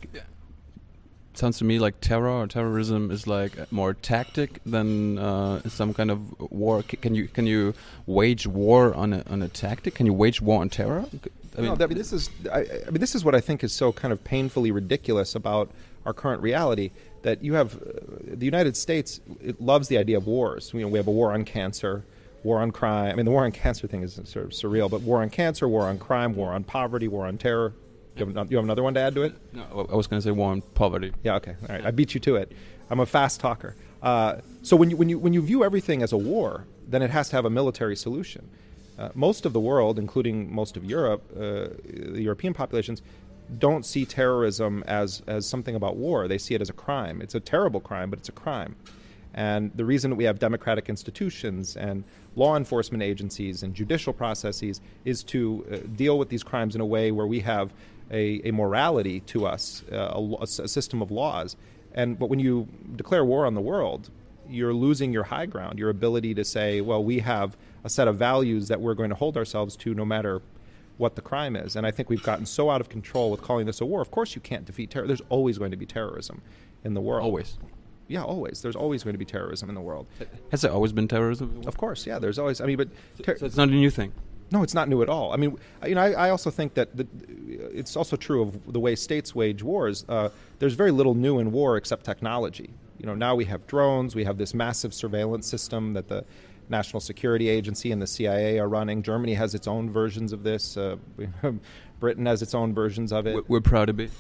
sounds 1.35 1.59
to 1.59 1.65
me 1.65 1.79
like 1.79 2.01
terror 2.01 2.29
or 2.29 2.49
terrorism 2.49 3.13
is 3.13 3.29
like 3.29 3.71
more 3.71 3.95
tactic 3.95 4.61
than 4.67 5.19
uh, 5.19 5.61
some 5.69 5.95
kind 5.95 6.11
of 6.11 6.35
war. 6.51 6.83
C 6.83 6.97
can 6.97 7.15
you 7.15 7.29
can 7.29 7.47
you 7.47 7.73
wage 8.07 8.49
war 8.49 8.93
on 8.93 9.13
a 9.13 9.23
on 9.29 9.43
a 9.43 9.49
tactic? 9.49 9.95
Can 9.95 10.07
you 10.07 10.15
wage 10.15 10.43
war 10.43 10.63
on 10.63 10.69
terror? 10.69 11.05
I 11.57 11.61
mean, 11.61 11.79
no, 11.79 11.85
I 11.85 11.87
mean 11.87 11.97
this 11.97 12.13
is 12.13 12.29
I, 12.53 12.67
I 12.89 12.91
mean 12.91 13.01
this 13.01 13.15
is 13.15 13.25
what 13.25 13.37
I 13.37 13.41
think 13.41 13.63
is 13.63 13.73
so 13.73 13.93
kind 13.93 14.11
of 14.11 14.25
painfully 14.25 14.73
ridiculous 14.73 15.37
about 15.37 15.71
our 16.05 16.13
current 16.13 16.43
reality 16.43 16.91
that 17.27 17.43
you 17.43 17.55
have 17.55 17.75
uh, 17.75 17.91
the 18.23 18.45
United 18.47 18.77
States 18.77 19.21
it 19.43 19.61
loves 19.61 19.89
the 19.89 19.99
idea 19.99 20.17
of 20.17 20.27
wars. 20.29 20.71
You 20.73 20.81
know, 20.83 20.89
we 20.89 20.99
have 20.99 21.09
a 21.09 21.11
war 21.11 21.33
on 21.33 21.45
cancer, 21.45 22.05
war 22.45 22.61
on 22.61 22.71
crime. 22.71 23.11
I 23.11 23.15
mean, 23.17 23.25
the 23.25 23.33
war 23.33 23.45
on 23.45 23.51
cancer 23.51 23.89
thing 23.89 24.03
is 24.05 24.15
sort 24.15 24.45
of 24.45 24.53
surreal, 24.53 24.89
but 24.89 25.01
war 25.03 25.23
on 25.23 25.29
cancer, 25.29 25.69
war 25.69 25.87
on 25.89 25.99
crime, 25.99 26.37
war 26.37 26.53
on 26.53 26.63
poverty, 26.63 27.09
war 27.09 27.27
on 27.27 27.37
terror. 27.37 27.73
You 28.17 28.27
have, 28.27 28.51
you 28.51 28.57
have 28.57 28.65
another 28.65 28.85
one 28.85 28.95
to 28.95 29.01
add 29.01 29.17
to 29.17 29.25
it? 29.25 29.35
No, 29.53 29.89
I 29.91 29.97
was 29.97 30.07
going 30.07 30.23
to 30.23 30.25
say 30.25 30.31
war 30.31 30.53
on 30.53 30.63
poverty. 30.75 31.13
Yeah, 31.25 31.35
okay, 31.35 31.57
all 31.69 31.75
right. 31.75 31.85
I 31.85 31.91
beat 31.91 32.15
you 32.15 32.21
to 32.21 32.37
it. 32.37 32.53
I'm 32.91 33.01
a 33.01 33.07
fast 33.07 33.41
talker. 33.41 33.75
Uh, 34.01 34.37
so 34.63 34.77
when 34.77 34.91
you 34.91 34.97
when 34.97 35.09
you 35.09 35.19
when 35.19 35.33
you 35.33 35.43
view 35.43 35.65
everything 35.65 36.03
as 36.03 36.13
a 36.13 36.17
war, 36.17 36.65
then 36.87 37.03
it 37.03 37.11
has 37.11 37.29
to 37.31 37.37
have 37.37 37.45
a 37.45 37.51
military 37.51 37.97
solution. 37.97 38.49
Uh, 38.99 39.09
most 39.15 39.45
of 39.45 39.53
the 39.53 39.61
world, 39.61 39.99
including 39.99 40.55
most 40.55 40.77
of 40.77 40.85
Europe, 40.85 41.23
uh, 41.35 41.69
the 42.15 42.23
European 42.23 42.55
populations, 42.55 43.03
don't 43.59 43.85
see 43.85 44.05
terrorism 44.05 44.83
as, 44.87 45.23
as 45.27 45.47
something 45.47 45.75
about 45.75 45.97
war. 45.97 46.29
They 46.29 46.39
see 46.39 46.55
it 46.55 46.61
as 46.61 46.71
a 46.71 46.75
crime. 46.75 47.21
It's 47.21 47.35
a 47.35 47.41
terrible 47.41 47.81
crime, 47.81 48.11
but 48.11 48.19
it's 48.19 48.29
a 48.29 48.33
crime. 48.33 48.77
And 49.35 49.71
the 49.75 49.85
reason 49.85 50.11
that 50.11 50.17
we 50.17 50.25
have 50.25 50.39
democratic 50.39 50.89
institutions 50.89 51.77
and 51.77 52.05
law 52.35 52.57
enforcement 52.57 53.03
agencies 53.03 53.63
and 53.63 53.75
judicial 53.75 54.13
processes 54.13 54.81
is 55.05 55.23
to 55.25 55.67
uh, 55.71 55.77
deal 55.95 56.19
with 56.19 56.31
these 56.31 56.43
crimes 56.43 56.75
in 56.75 56.81
a 56.81 56.87
way 56.87 57.13
where 57.13 57.27
we 57.27 57.41
have 57.41 57.73
a, 58.11 58.41
a 58.49 58.51
morality 58.51 59.21
to 59.21 59.47
us, 59.47 59.85
uh, 59.93 59.97
a, 59.97 60.43
a, 60.43 60.47
system 60.47 61.03
of 61.03 61.11
laws. 61.11 61.57
And 61.95 62.19
but 62.19 62.31
when 62.31 62.39
you 62.39 62.69
declare 62.95 63.25
war 63.25 63.47
on 63.47 63.55
the 63.55 63.61
world, 63.61 64.11
you're 64.49 64.75
losing 64.75 65.13
your 65.13 65.25
high 65.25 65.47
ground, 65.47 65.79
your 65.79 65.91
ability 65.91 66.35
to 66.35 66.45
say, 66.45 66.81
well, 66.81 67.03
we 67.03 67.19
have 67.19 67.57
a 67.85 67.91
set 67.91 68.09
of 68.09 68.17
values 68.17 68.69
that 68.69 68.81
we're 68.81 68.95
going 68.95 69.11
to 69.11 69.17
hold 69.17 69.37
ourselves 69.37 69.77
to 69.77 69.93
no 69.95 70.05
matter 70.05 70.41
what 70.97 71.15
the 71.15 71.23
crime 71.23 71.57
is. 71.57 71.77
And 71.77 71.87
I 71.87 71.91
think 71.91 72.09
we've 72.09 72.23
gotten 72.23 72.47
so 72.47 72.71
out 72.71 72.81
of 72.81 72.89
control 72.89 73.31
with 73.31 73.43
calling 73.43 73.67
this 73.67 73.81
a 73.81 73.87
war. 73.87 74.01
Of 74.01 74.11
course, 74.11 74.35
you 74.35 74.41
can't 74.41 74.65
defeat 74.65 74.91
terror. 74.91 75.07
There's 75.07 75.23
always 75.29 75.59
going 75.59 75.71
to 75.71 75.77
be 75.77 75.87
terrorism 75.87 76.43
in 76.85 76.95
the 76.95 77.01
world. 77.01 77.25
Always. 77.25 77.59
Yeah, 78.09 78.23
always. 78.23 78.63
There's 78.63 78.77
always 78.77 79.03
going 79.03 79.15
to 79.15 79.19
be 79.19 79.25
terrorism 79.25 79.69
in 79.69 79.75
the 79.75 79.81
world. 79.81 80.07
Has 80.51 80.61
there 80.61 80.71
always 80.71 80.93
been 80.93 81.09
terrorism? 81.09 81.63
Of 81.67 81.77
course, 81.77 82.07
yeah. 82.07 82.19
There's 82.19 82.39
always. 82.39 82.61
I 82.61 82.67
mean, 82.67 82.77
but 82.77 82.89
ter- 83.23 83.37
so 83.37 83.47
it's 83.47 83.57
not 83.57 83.69
a 83.69 83.73
new 83.73 83.91
thing. 83.91 84.13
No, 84.53 84.63
it's 84.63 84.75
not 84.75 84.89
new 84.89 85.03
at 85.03 85.09
all. 85.09 85.33
I 85.33 85.37
mean, 85.37 85.59
you 85.85 85.97
know, 85.97 86.03
I, 86.03 86.13
I 86.13 86.31
also 86.31 86.51
think 86.51 86.75
that 86.75 86.97
the, 86.97 87.07
it's 87.49 87.97
also 87.97 88.15
true 88.15 88.43
of 88.43 88.73
the 88.73 88.79
way 88.79 88.95
states 88.95 89.35
wage 89.35 89.63
wars. 89.63 90.05
Uh, 90.09 90.29
there's 90.61 90.75
very 90.75 90.93
little 90.93 91.15
new 91.15 91.41
in 91.41 91.51
war 91.51 91.77
except 91.77 92.05
technology. 92.05 92.71
You 92.99 93.07
know, 93.07 93.15
now 93.15 93.35
we 93.35 93.47
have 93.47 93.67
drones. 93.67 94.15
We 94.15 94.23
have 94.25 94.39
this 94.39 94.55
massive 94.55 94.95
surveillance 94.95 95.49
system 95.49 95.95
that 95.95 96.09
the 96.09 96.25
National 96.69 97.01
Security 97.01 97.49
Agency 97.49 97.93
and 97.93 98.01
the 98.01 98.07
CIA 98.07 98.59
are 98.59 98.69
running. 98.69 99.03
Germany 99.03 99.35
has 99.35 99.55
its 99.55 99.67
own 99.67 99.91
versions 99.91 100.33
of 100.33 100.43
this. 100.43 100.77
Uh, 100.77 100.97
Britain 102.01 102.27
has 102.27 102.43
its 102.43 102.55
own 102.55 102.75
versions 102.75 103.13
of 103.13 103.27
it. 103.27 103.49
We're 103.49 103.61
proud 103.61 103.89
of 103.89 104.01
it. 104.01 104.11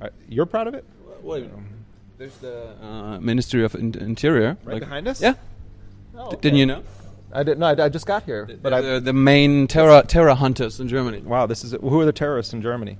Uh, 0.00 0.08
you're 0.28 0.46
proud 0.46 0.68
of 0.68 0.74
it? 0.74 0.84
Well, 1.22 1.42
there's 2.18 2.36
the 2.36 2.76
uh, 2.84 3.20
Ministry 3.20 3.64
of 3.64 3.74
In 3.74 3.94
Interior. 3.98 4.56
Right 4.64 4.74
like, 4.74 4.80
behind 4.80 5.08
us? 5.08 5.20
Yeah. 5.20 5.34
Oh, 6.16 6.26
okay. 6.26 6.36
Didn't 6.40 6.58
you 6.58 6.66
know? 6.66 6.82
I 7.32 7.42
didn't. 7.42 7.58
No, 7.58 7.66
I, 7.66 7.84
I 7.84 7.88
just 7.88 8.06
got 8.06 8.22
here. 8.22 8.48
But 8.62 8.72
I, 8.72 8.80
the, 8.80 9.00
the 9.00 9.12
main 9.12 9.66
terror 9.66 10.02
terror 10.02 10.34
hunters 10.34 10.78
in 10.78 10.88
Germany. 10.88 11.20
wow, 11.20 11.46
this 11.46 11.64
is 11.64 11.72
who 11.72 12.00
are 12.00 12.04
the 12.04 12.12
terrorists 12.12 12.52
in 12.52 12.62
Germany? 12.62 12.98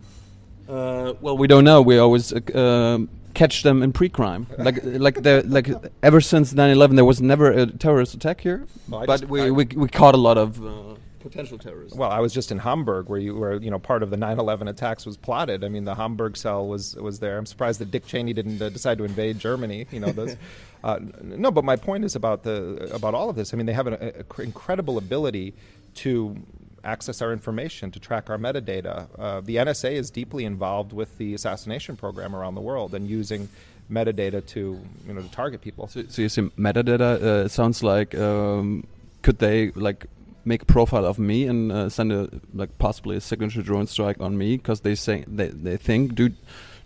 Uh, 0.68 1.12
well, 1.20 1.37
we 1.37 1.46
don't 1.46 1.62
know. 1.64 1.82
We 1.82 1.99
always 1.99 2.32
uh, 2.32 2.58
um 2.58 3.08
catch 3.35 3.62
them 3.62 3.83
in 3.83 3.93
pre-crime. 3.93 4.47
Like 4.59 4.81
like 4.83 5.23
the 5.23 5.43
like 5.47 5.69
ever 6.03 6.21
since 6.21 6.53
9/11, 6.53 6.97
there 6.97 7.05
was 7.05 7.21
never 7.21 7.50
a 7.50 7.67
terrorist 7.67 8.14
attack 8.14 8.41
here. 8.41 8.67
Well, 8.88 9.07
but 9.07 9.25
we, 9.25 9.50
we 9.50 9.64
we 9.64 9.88
caught 9.88 10.14
a 10.14 10.19
lot 10.19 10.38
of 10.38 10.64
uh, 10.64 10.95
potential 11.21 11.59
terrorists. 11.59 11.97
Well, 11.97 12.11
I 12.11 12.21
was 12.21 12.33
just 12.33 12.53
in 12.53 12.59
Hamburg, 12.59 13.09
where 13.09 13.19
you 13.19 13.35
where 13.37 13.55
you 13.55 13.71
know 13.71 13.79
part 13.79 14.03
of 14.03 14.11
the 14.11 14.17
9/11 14.17 14.69
attacks 14.69 15.05
was 15.07 15.17
plotted. 15.17 15.64
I 15.64 15.69
mean, 15.69 15.85
the 15.85 15.95
Hamburg 15.95 16.37
cell 16.37 16.67
was 16.69 16.95
was 16.97 17.19
there. 17.19 17.38
I'm 17.38 17.47
surprised 17.47 17.81
that 17.81 17.91
Dick 17.91 18.07
Cheney 18.07 18.33
didn't 18.33 18.61
uh, 18.62 18.69
decide 18.69 18.99
to 18.99 19.05
invade 19.05 19.38
Germany. 19.38 19.87
You 19.91 20.00
know, 20.00 20.12
those, 20.12 20.37
uh, 20.85 21.00
no. 21.23 21.50
But 21.50 21.64
my 21.64 21.76
point 21.76 22.05
is 22.05 22.14
about 22.14 22.43
the 22.45 22.88
about 22.95 23.14
all 23.14 23.29
of 23.31 23.37
this. 23.37 23.53
I 23.53 23.57
mean, 23.57 23.67
they 23.67 23.73
have 23.73 23.87
an 23.87 23.95
a, 23.95 24.21
a 24.21 24.25
cr- 24.25 24.43
incredible 24.43 24.99
ability 24.99 25.55
to 26.03 26.37
access 26.85 27.23
our 27.23 27.33
information, 27.33 27.91
to 27.91 27.99
track 27.99 28.31
our 28.31 28.38
metadata. 28.38 29.09
Uh, 29.19 29.41
the 29.41 29.57
NSA 29.57 29.93
is 29.93 30.11
deeply 30.11 30.45
involved 30.45 30.93
with 30.93 31.17
the 31.19 31.35
assassination 31.35 31.97
program 31.97 32.35
around 32.37 32.55
the 32.55 32.61
world 32.61 32.95
and 32.95 33.09
using 33.09 33.49
metadata 33.91 34.45
to 34.47 34.81
you 35.07 35.12
know 35.14 35.23
to 35.23 35.31
target 35.31 35.61
people. 35.61 35.88
So, 35.88 36.05
so 36.09 36.23
you 36.23 36.29
see, 36.29 36.43
metadata 36.59 37.23
uh, 37.23 37.49
sounds 37.49 37.83
like 37.83 38.14
um, 38.14 38.87
could 39.23 39.38
they 39.38 39.71
like 39.73 40.07
make 40.45 40.62
a 40.62 40.67
profile 40.67 41.07
of 41.07 41.19
me 41.19 41.47
and 41.47 41.73
uh, 41.73 41.88
send 41.88 42.12
a 42.12 42.29
like 42.55 42.76
possibly 42.79 43.17
a 43.17 43.21
signature 43.21 43.62
drone 43.62 43.87
strike 43.87 44.21
on 44.21 44.37
me 44.37 44.57
because 44.57 44.81
they 44.81 44.95
say 44.95 45.25
they 45.26 45.49
they 45.49 45.76
think 45.76 46.14
due 46.14 46.31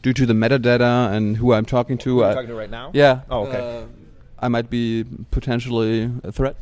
due 0.02 0.12
to 0.12 0.26
the 0.26 0.32
metadata 0.32 1.12
and 1.12 1.36
who 1.36 1.52
I'm 1.52 1.64
talking 1.64 1.98
to. 1.98 2.18
Who 2.18 2.24
I- 2.24 2.34
talking 2.34 2.48
to 2.48 2.54
right 2.54 2.70
now? 2.70 2.90
Yeah. 2.94 3.22
Oh, 3.30 3.46
okay. 3.46 3.82
uh, 3.82 3.86
I 4.40 4.46
might 4.48 4.70
be 4.70 5.04
potentially 5.32 6.10
a 6.22 6.30
threat. 6.30 6.56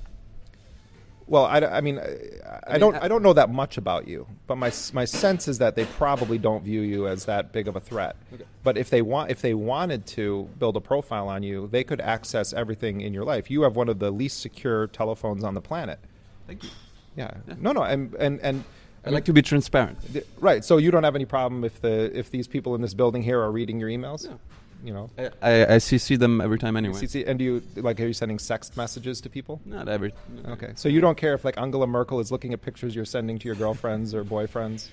Well, 1.28 1.44
I, 1.44 1.58
I 1.58 1.80
mean, 1.80 1.98
I, 1.98 2.74
I, 2.74 2.78
don't, 2.78 2.94
I- 2.94 3.04
I 3.04 3.08
don't 3.08 3.22
know 3.22 3.32
that 3.32 3.50
much 3.50 3.76
about 3.78 4.06
you, 4.06 4.26
but 4.46 4.56
my 4.56 4.70
my 4.92 5.04
sense 5.04 5.48
is 5.48 5.58
that 5.58 5.74
they 5.74 5.84
probably 5.84 6.38
don't 6.38 6.62
view 6.62 6.82
you 6.82 7.08
as 7.08 7.24
that 7.24 7.50
big 7.52 7.66
of 7.66 7.74
a 7.74 7.80
threat. 7.80 8.14
Okay. 8.32 8.44
But 8.62 8.78
if 8.78 8.90
they 8.90 9.02
want, 9.02 9.30
if 9.30 9.40
they 9.42 9.52
wanted 9.54 10.06
to 10.08 10.48
build 10.58 10.76
a 10.76 10.80
profile 10.80 11.28
on 11.28 11.42
you, 11.42 11.66
they 11.66 11.82
could 11.84 12.00
access 12.00 12.52
everything 12.52 13.00
in 13.00 13.12
your 13.12 13.24
life. 13.24 13.50
You 13.50 13.62
have 13.62 13.74
one 13.74 13.88
of 13.88 13.98
the 13.98 14.10
least 14.12 14.40
secure 14.40 14.86
telephones 14.86 15.42
on 15.42 15.54
the 15.54 15.60
planet. 15.60 15.98
Thank 16.46 16.62
you. 16.62 16.70
Yeah. 17.16 17.32
No, 17.58 17.72
no, 17.72 17.82
and 17.82 18.14
and 18.14 18.40
and. 18.40 18.64
I 19.04 19.10
like 19.10 19.24
to 19.26 19.32
be 19.32 19.40
transparent. 19.42 19.98
Right, 20.40 20.64
so 20.64 20.78
you 20.78 20.90
don't 20.90 21.04
have 21.04 21.14
any 21.14 21.26
problem 21.26 21.62
if 21.62 21.80
the 21.80 22.10
if 22.18 22.28
these 22.32 22.48
people 22.48 22.74
in 22.74 22.80
this 22.82 22.92
building 22.92 23.22
here 23.22 23.40
are 23.40 23.52
reading 23.52 23.78
your 23.78 23.88
emails, 23.88 24.28
No. 24.28 24.40
You 24.84 24.92
know. 24.92 25.10
I, 25.18 25.24
I, 25.42 25.64
I 25.64 25.76
CC 25.78 26.18
them 26.18 26.40
every 26.40 26.58
time 26.58 26.76
anyway. 26.76 26.94
CC 26.94 27.26
And 27.26 27.38
do 27.38 27.44
you 27.44 27.62
like? 27.76 28.00
Are 28.00 28.06
you 28.06 28.12
sending 28.12 28.38
sext 28.38 28.76
messages 28.76 29.20
to 29.22 29.30
people? 29.30 29.60
Not 29.64 29.88
every. 29.88 30.12
Okay, 30.46 30.72
so 30.76 30.88
you 30.88 31.00
don't 31.00 31.16
care 31.16 31.34
if 31.34 31.44
like 31.44 31.58
Angela 31.58 31.86
Merkel 31.86 32.20
is 32.20 32.30
looking 32.30 32.52
at 32.52 32.62
pictures 32.62 32.94
you're 32.94 33.04
sending 33.04 33.38
to 33.38 33.46
your 33.46 33.56
girlfriends 33.56 34.14
or 34.14 34.24
boyfriends. 34.24 34.88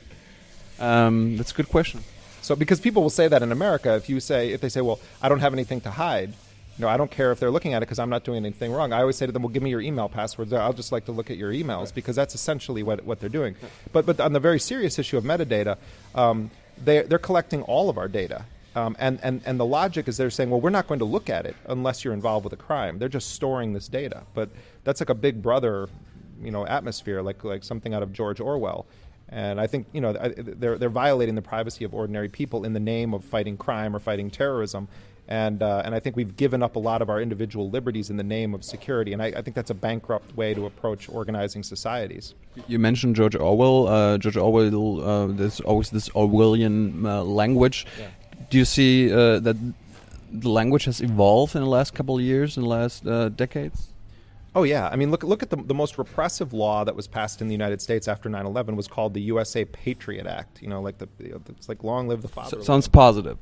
Um, 0.80 1.38
that's 1.38 1.52
a 1.52 1.56
good 1.56 1.70
question. 1.70 2.02
So 2.42 2.56
because 2.56 2.82
people 2.82 3.02
will 3.02 3.10
say 3.10 3.28
that 3.28 3.42
in 3.42 3.52
America, 3.52 3.96
if 3.96 4.10
you 4.10 4.20
say 4.20 4.52
if 4.52 4.62
they 4.62 4.70
say, 4.70 4.82
"Well, 4.82 5.00
I 5.22 5.30
don't 5.30 5.40
have 5.40 5.54
anything 5.54 5.80
to 5.82 5.92
hide," 5.92 6.30
you 6.78 6.82
know, 6.82 6.90
I 6.90 6.98
don't 6.98 7.12
care 7.12 7.32
if 7.32 7.40
they're 7.40 7.52
looking 7.52 7.74
at 7.74 7.78
it 7.78 7.86
because 7.86 8.00
I'm 8.00 8.10
not 8.10 8.24
doing 8.24 8.46
anything 8.46 8.72
wrong. 8.72 8.92
I 8.92 9.02
always 9.02 9.16
say 9.16 9.26
to 9.26 9.32
them, 9.32 9.44
"Well, 9.44 9.54
give 9.54 9.64
me 9.64 9.70
your 9.70 9.82
email 9.82 10.10
passwords. 10.10 10.52
I'll 10.52 10.74
just 10.74 10.92
like 10.92 11.06
to 11.06 11.12
look 11.12 11.30
at 11.30 11.38
your 11.38 11.54
emails 11.54 11.94
because 11.94 12.16
that's 12.16 12.36
essentially 12.36 12.84
what 12.84 13.06
what 13.06 13.20
they're 13.20 13.30
doing." 13.30 13.56
But 13.92 14.06
but 14.06 14.20
on 14.20 14.34
the 14.34 14.40
very 14.40 14.60
serious 14.60 15.00
issue 15.00 15.18
of 15.18 15.24
metadata, 15.24 15.78
um, 16.16 16.52
they 16.84 17.04
they're 17.04 17.20
collecting 17.20 17.62
all 17.62 17.90
of 17.90 17.98
our 17.98 18.08
data. 18.08 18.46
Um, 18.76 18.96
and, 19.00 19.20
and, 19.22 19.42
and 19.46 19.60
the 19.60 19.66
logic 19.66 20.08
is 20.08 20.18
they're 20.18 20.30
saying, 20.30 20.50
well, 20.50 20.60
we're 20.60 20.70
not 20.70 20.88
going 20.88 21.00
to 21.00 21.06
look 21.06 21.30
at 21.30 21.46
it 21.46 21.56
unless 21.68 22.04
you're 22.04 22.14
involved 22.14 22.44
with 22.44 22.54
a 22.54 22.58
crime. 22.58 22.98
They're 22.98 23.10
just 23.10 23.32
storing 23.32 23.74
this 23.74 23.88
data. 23.88 24.24
But 24.34 24.50
that's 24.84 25.00
like 25.00 25.10
a 25.10 25.16
big 25.16 25.42
brother, 25.42 25.90
you 26.42 26.52
know, 26.52 26.66
atmosphere, 26.66 27.22
like, 27.22 27.44
like 27.44 27.64
something 27.64 27.94
out 27.94 28.04
of 28.04 28.14
George 28.14 28.40
Orwell. 28.40 28.88
And 29.30 29.60
I 29.60 29.66
think 29.66 29.88
you 29.94 30.02
know 30.02 30.14
they're 30.14 30.78
they're 30.78 30.90
violating 30.90 31.34
the 31.34 31.42
privacy 31.42 31.86
of 31.86 31.94
ordinary 31.94 32.30
people 32.30 32.66
in 32.66 32.74
the 32.74 32.80
name 32.80 33.16
of 33.16 33.24
fighting 33.24 33.58
crime 33.58 33.96
or 33.96 34.00
fighting 34.00 34.30
terrorism, 34.30 34.88
and 35.28 35.64
uh, 35.64 35.82
and 35.84 35.96
I 35.96 36.00
think 36.00 36.16
we've 36.16 36.36
given 36.36 36.62
up 36.62 36.76
a 36.76 36.80
lot 36.80 37.02
of 37.02 37.10
our 37.10 37.20
individual 37.20 37.68
liberties 37.70 38.12
in 38.12 38.18
the 38.18 38.24
name 38.24 38.54
of 38.54 38.64
security, 38.64 39.12
and 39.12 39.24
I, 39.24 39.28
I 39.28 39.42
think 39.42 39.56
that's 39.56 39.72
a 39.72 39.74
bankrupt 39.76 40.36
way 40.38 40.54
to 40.54 40.68
approach 40.68 41.10
organizing 41.10 41.64
societies. 41.64 42.36
You 42.68 42.78
mentioned 42.78 43.16
George 43.16 43.36
Orwell. 43.36 43.88
Uh, 43.88 44.18
George 44.20 44.38
Orwell. 44.38 45.02
Uh, 45.02 45.28
there's 45.28 45.62
always 45.62 45.90
this 45.90 46.10
Orwellian 46.10 47.04
uh, 47.06 47.24
language. 47.24 47.88
Yeah. 47.98 48.10
Do 48.50 48.58
you 48.58 48.66
see 48.66 49.12
uh, 49.12 49.40
that 49.40 49.58
the 50.32 50.50
language 50.50 50.86
has 50.86 51.02
evolved 51.02 51.56
in 51.56 51.62
the 51.62 51.70
last 51.70 51.94
couple 51.94 52.18
of 52.18 52.22
years, 52.22 52.58
in 52.58 52.64
the 52.64 52.70
last 52.70 53.06
uh, 53.06 53.30
decades? 53.30 53.90
Oh 54.56 54.64
yeah, 54.64 54.88
I 54.88 54.96
mean 54.96 55.10
look 55.10 55.24
look 55.24 55.42
at 55.42 55.50
the 55.50 55.58
the 55.58 55.74
most 55.74 55.98
repressive 55.98 56.54
law 56.54 56.84
that 56.84 56.96
was 56.96 57.08
passed 57.08 57.42
in 57.42 57.48
the 57.48 57.54
United 57.54 57.82
States 57.82 58.08
after 58.08 58.30
9/11 58.30 58.76
was 58.76 58.88
called 58.88 59.14
the 59.16 59.22
USA 59.22 59.66
Patriot 59.66 60.28
Act. 60.28 60.62
You 60.62 60.68
know, 60.68 60.82
like 60.82 61.00
the 61.00 61.08
it's 61.20 61.68
like 61.68 61.84
long 61.84 62.08
live 62.08 62.22
the 62.22 62.28
father. 62.28 62.58
So, 62.58 62.62
sounds 62.62 62.88
positive. 62.88 63.40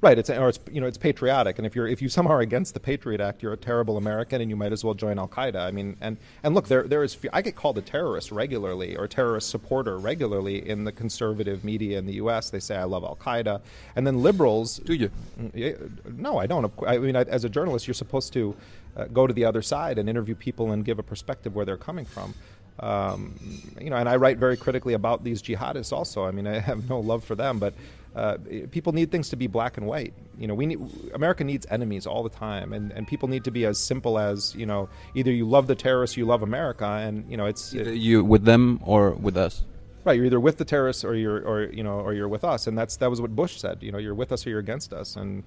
Right. 0.00 0.16
It's 0.16 0.30
or 0.30 0.48
it's 0.48 0.60
you 0.70 0.80
know 0.80 0.86
it's 0.86 0.96
patriotic, 0.96 1.58
and 1.58 1.66
if 1.66 1.74
you're 1.74 1.88
if 1.88 2.00
you 2.00 2.08
somehow 2.08 2.34
are 2.34 2.40
against 2.40 2.72
the 2.72 2.78
Patriot 2.78 3.20
Act, 3.20 3.42
you're 3.42 3.52
a 3.52 3.56
terrible 3.56 3.96
American, 3.96 4.40
and 4.40 4.48
you 4.48 4.54
might 4.54 4.70
as 4.70 4.84
well 4.84 4.94
join 4.94 5.18
Al 5.18 5.26
Qaeda. 5.26 5.56
I 5.56 5.72
mean, 5.72 5.96
and 6.00 6.18
and 6.44 6.54
look, 6.54 6.68
there 6.68 6.84
there 6.84 7.02
is 7.02 7.18
I 7.32 7.42
get 7.42 7.56
called 7.56 7.78
a 7.78 7.82
terrorist 7.82 8.30
regularly 8.30 8.96
or 8.96 9.04
a 9.04 9.08
terrorist 9.08 9.50
supporter 9.50 9.98
regularly 9.98 10.68
in 10.68 10.84
the 10.84 10.92
conservative 10.92 11.64
media 11.64 11.98
in 11.98 12.06
the 12.06 12.12
U.S. 12.14 12.48
They 12.48 12.60
say 12.60 12.76
I 12.76 12.84
love 12.84 13.02
Al 13.02 13.16
Qaeda, 13.16 13.60
and 13.96 14.06
then 14.06 14.22
liberals. 14.22 14.78
Do 14.78 14.94
you? 14.94 15.10
Mm, 15.36 16.16
No, 16.16 16.38
I 16.38 16.46
don't. 16.46 16.72
I 16.86 16.98
mean, 16.98 17.16
I, 17.16 17.22
as 17.22 17.42
a 17.42 17.48
journalist, 17.48 17.88
you're 17.88 17.94
supposed 17.94 18.32
to 18.34 18.54
uh, 18.96 19.06
go 19.06 19.26
to 19.26 19.32
the 19.32 19.44
other 19.44 19.62
side 19.62 19.98
and 19.98 20.08
interview 20.08 20.36
people 20.36 20.70
and 20.70 20.84
give 20.84 21.00
a 21.00 21.02
perspective 21.02 21.56
where 21.56 21.64
they're 21.64 21.76
coming 21.76 22.04
from. 22.04 22.34
Um, 22.80 23.34
you 23.80 23.90
know, 23.90 23.96
and 23.96 24.08
I 24.08 24.16
write 24.16 24.38
very 24.38 24.56
critically 24.56 24.94
about 24.94 25.24
these 25.24 25.42
jihadists. 25.42 25.92
Also, 25.92 26.24
I 26.24 26.30
mean, 26.30 26.46
I 26.46 26.58
have 26.60 26.88
no 26.88 27.00
love 27.00 27.24
for 27.24 27.34
them, 27.34 27.58
but 27.58 27.74
uh, 28.14 28.36
people 28.70 28.92
need 28.92 29.10
things 29.10 29.28
to 29.28 29.36
be 29.36 29.46
black 29.46 29.76
and 29.76 29.86
white. 29.86 30.14
You 30.38 30.46
know, 30.46 30.54
we 30.54 30.66
need 30.66 30.80
America 31.14 31.44
needs 31.44 31.66
enemies 31.70 32.06
all 32.06 32.22
the 32.22 32.30
time, 32.30 32.72
and, 32.72 32.90
and 32.92 33.06
people 33.06 33.28
need 33.28 33.44
to 33.44 33.50
be 33.50 33.64
as 33.64 33.78
simple 33.78 34.18
as 34.18 34.54
you 34.54 34.66
know, 34.66 34.88
either 35.14 35.30
you 35.30 35.48
love 35.48 35.66
the 35.66 35.74
terrorists, 35.74 36.16
you 36.16 36.24
love 36.24 36.42
America, 36.42 36.84
and 36.84 37.30
you 37.30 37.36
know, 37.36 37.46
it's 37.46 37.74
Either 37.74 37.94
you 37.94 38.24
with 38.24 38.44
them 38.44 38.80
or 38.84 39.10
with 39.12 39.36
us? 39.36 39.64
Right, 40.04 40.16
you're 40.16 40.26
either 40.26 40.40
with 40.40 40.58
the 40.58 40.64
terrorists 40.64 41.04
or 41.04 41.14
you're, 41.14 41.40
or 41.42 41.64
you 41.64 41.82
know, 41.82 42.00
or 42.00 42.14
you're 42.14 42.28
with 42.28 42.44
us, 42.44 42.66
and 42.66 42.78
that's 42.78 42.96
that 42.96 43.10
was 43.10 43.20
what 43.20 43.34
Bush 43.36 43.58
said. 43.58 43.82
You 43.82 43.92
know, 43.92 43.98
you're 43.98 44.14
with 44.14 44.32
us 44.32 44.46
or 44.46 44.50
you're 44.50 44.58
against 44.58 44.92
us, 44.92 45.16
and 45.16 45.44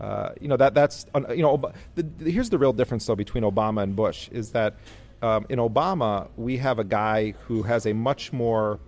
uh, 0.00 0.30
you 0.40 0.48
know 0.48 0.56
that 0.56 0.74
that's 0.74 1.06
you 1.30 1.42
know. 1.42 1.72
The, 1.96 2.02
the, 2.02 2.30
here's 2.30 2.50
the 2.50 2.58
real 2.58 2.72
difference 2.72 3.06
though 3.06 3.16
between 3.16 3.42
Obama 3.42 3.82
and 3.82 3.96
Bush 3.96 4.28
is 4.30 4.52
that 4.52 4.74
um, 5.22 5.46
in 5.48 5.58
Obama 5.58 6.28
we 6.36 6.56
have 6.58 6.78
a 6.78 6.84
guy 6.84 7.32
who 7.46 7.62
has 7.62 7.86
a 7.86 7.92
much 7.92 8.32
more 8.32 8.78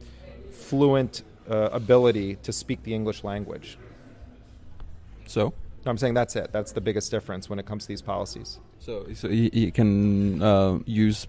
fluent 0.51 1.23
uh, 1.51 1.71
ability 1.73 2.37
to 2.43 2.53
speak 2.53 2.83
the 2.83 2.95
English 2.95 3.25
language. 3.25 3.79
So, 5.27 5.53
I'm 5.87 5.99
saying 5.99 6.15
that's 6.15 6.37
it. 6.37 6.53
That's 6.53 6.73
the 6.73 6.81
biggest 6.81 7.11
difference 7.11 7.49
when 7.49 7.59
it 7.59 7.67
comes 7.67 7.85
to 7.85 7.89
these 7.89 8.03
policies. 8.03 8.61
so, 8.79 9.07
so 9.15 9.29
he, 9.29 9.51
he 9.53 9.71
can 9.71 10.43
uh, 10.43 10.79
use. 10.85 11.27